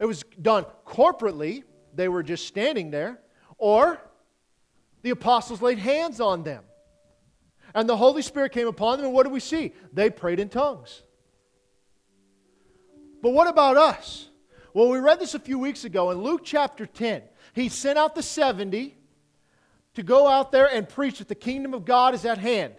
[0.00, 3.20] It was done corporately, they were just standing there,
[3.58, 4.00] or
[5.02, 6.62] the apostles laid hands on them.
[7.74, 9.72] And the Holy Spirit came upon them, and what do we see?
[9.92, 11.02] They prayed in tongues.
[13.22, 14.28] But what about us?
[14.74, 17.22] Well, we read this a few weeks ago in Luke chapter 10.
[17.52, 18.96] He sent out the 70
[19.94, 22.74] to go out there and preach that the kingdom of God is at hand.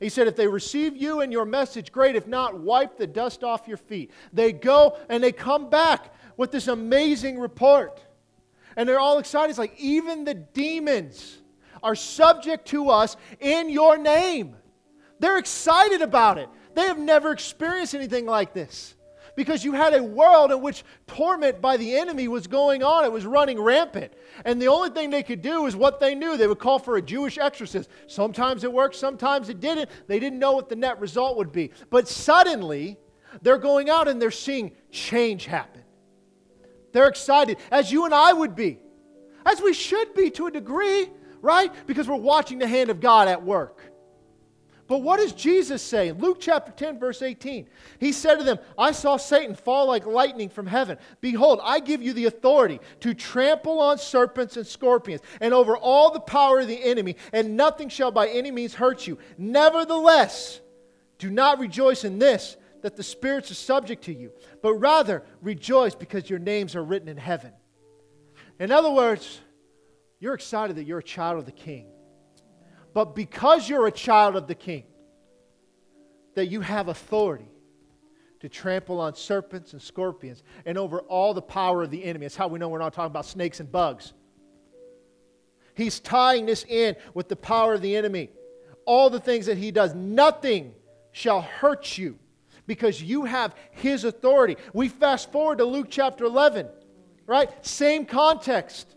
[0.00, 2.16] He said, if they receive you and your message, great.
[2.16, 4.12] If not, wipe the dust off your feet.
[4.32, 8.00] They go and they come back with this amazing report.
[8.76, 9.50] And they're all excited.
[9.50, 11.38] It's like, even the demons
[11.82, 14.56] are subject to us in your name.
[15.20, 16.48] They're excited about it.
[16.74, 18.94] They have never experienced anything like this
[19.38, 23.04] because you had a world in which torment by the enemy was going on.
[23.04, 24.12] It was running rampant.
[24.44, 26.36] And the only thing they could do is what they knew.
[26.36, 27.88] They would call for a Jewish exorcist.
[28.08, 29.90] Sometimes it worked, sometimes it didn't.
[30.08, 31.70] They didn't know what the net result would be.
[31.88, 32.98] But suddenly,
[33.42, 35.82] they're going out and they're seeing change happen.
[36.92, 38.80] They're excited, as you and I would be,
[39.46, 41.10] as we should be to a degree
[41.42, 41.72] right?
[41.86, 43.80] Because we're watching the hand of God at work.
[44.88, 46.12] But what does Jesus say?
[46.12, 47.68] Luke chapter 10, verse 18.
[48.00, 50.96] He said to them, I saw Satan fall like lightning from heaven.
[51.20, 56.10] Behold, I give you the authority to trample on serpents and scorpions and over all
[56.10, 59.18] the power of the enemy, and nothing shall by any means hurt you.
[59.36, 60.62] Nevertheless,
[61.18, 64.32] do not rejoice in this, that the spirits are subject to you,
[64.62, 67.52] but rather rejoice because your names are written in heaven.
[68.58, 69.40] In other words,
[70.20, 71.86] you're excited that you're a child of the king.
[72.94, 74.84] But because you're a child of the king,
[76.34, 77.50] that you have authority
[78.40, 82.26] to trample on serpents and scorpions and over all the power of the enemy.
[82.26, 84.12] That's how we know we're not talking about snakes and bugs.
[85.74, 88.30] He's tying this in with the power of the enemy.
[88.84, 90.74] All the things that he does, nothing
[91.12, 92.18] shall hurt you
[92.66, 94.56] because you have his authority.
[94.72, 96.68] We fast forward to Luke chapter 11,
[97.26, 97.50] right?
[97.66, 98.94] Same context.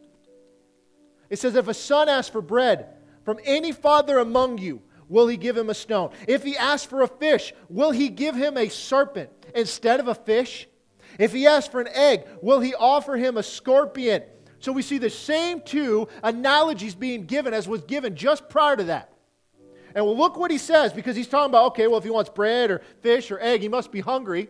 [1.31, 2.89] It says, If a son asks for bread
[3.23, 6.11] from any father among you, will he give him a stone?
[6.27, 10.13] If he asks for a fish, will he give him a serpent instead of a
[10.13, 10.67] fish?
[11.17, 14.23] If he asks for an egg, will he offer him a scorpion?
[14.59, 18.83] So we see the same two analogies being given as was given just prior to
[18.85, 19.13] that.
[19.95, 22.29] And well, look what he says because he's talking about, okay, well, if he wants
[22.29, 24.49] bread or fish or egg, he must be hungry.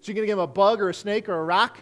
[0.00, 1.78] So you're going to give him a bug or a snake or a rock?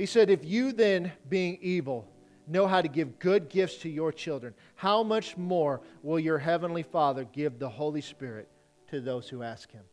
[0.00, 2.08] He said, If you then, being evil,
[2.46, 6.82] know how to give good gifts to your children, how much more will your heavenly
[6.82, 8.48] Father give the Holy Spirit
[8.88, 9.84] to those who ask him?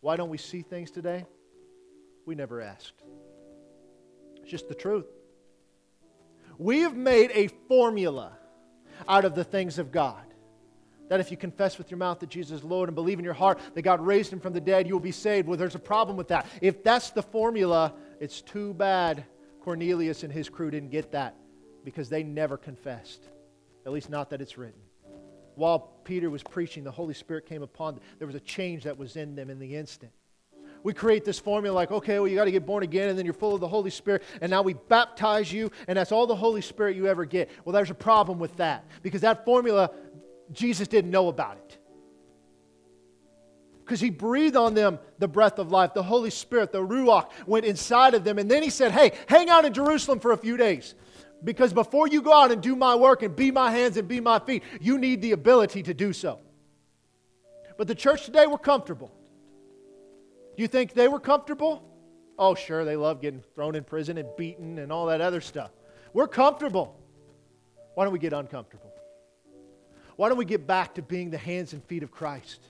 [0.00, 1.26] Why don't we see things today?
[2.24, 3.02] We never asked.
[4.36, 5.06] It's just the truth.
[6.56, 8.38] We have made a formula
[9.08, 10.22] out of the things of God.
[11.08, 13.34] That if you confess with your mouth that Jesus is Lord and believe in your
[13.34, 15.48] heart that God raised him from the dead, you will be saved.
[15.48, 16.46] Well, there's a problem with that.
[16.62, 19.24] If that's the formula, it's too bad
[19.60, 21.36] Cornelius and his crew didn't get that
[21.84, 23.28] because they never confessed.
[23.86, 24.80] At least, not that it's written.
[25.54, 28.04] While Peter was preaching, the Holy Spirit came upon them.
[28.18, 30.12] There was a change that was in them in the instant
[30.84, 33.24] we create this formula like, okay, well, you got to get born again, and then
[33.24, 36.36] you're full of the Holy Spirit, and now we baptize you, and that's all the
[36.36, 37.50] Holy Spirit you ever get.
[37.64, 39.90] Well, there's a problem with that because that formula,
[40.52, 41.78] Jesus didn't know about it.
[43.84, 47.66] Because he breathed on them the breath of life, the Holy Spirit, the Ruach went
[47.66, 50.56] inside of them, and then he said, hey, hang out in Jerusalem for a few
[50.56, 50.94] days.
[51.42, 54.20] Because before you go out and do my work and be my hands and be
[54.20, 56.38] my feet, you need the ability to do so.
[57.76, 59.12] But the church today, we're comfortable.
[60.56, 61.82] Do you think they were comfortable?
[62.38, 65.72] Oh, sure, they love getting thrown in prison and beaten and all that other stuff.
[66.14, 66.98] We're comfortable.
[67.94, 68.92] Why don't we get uncomfortable?
[70.16, 72.60] Why don't we get back to being the hands and feet of Christ?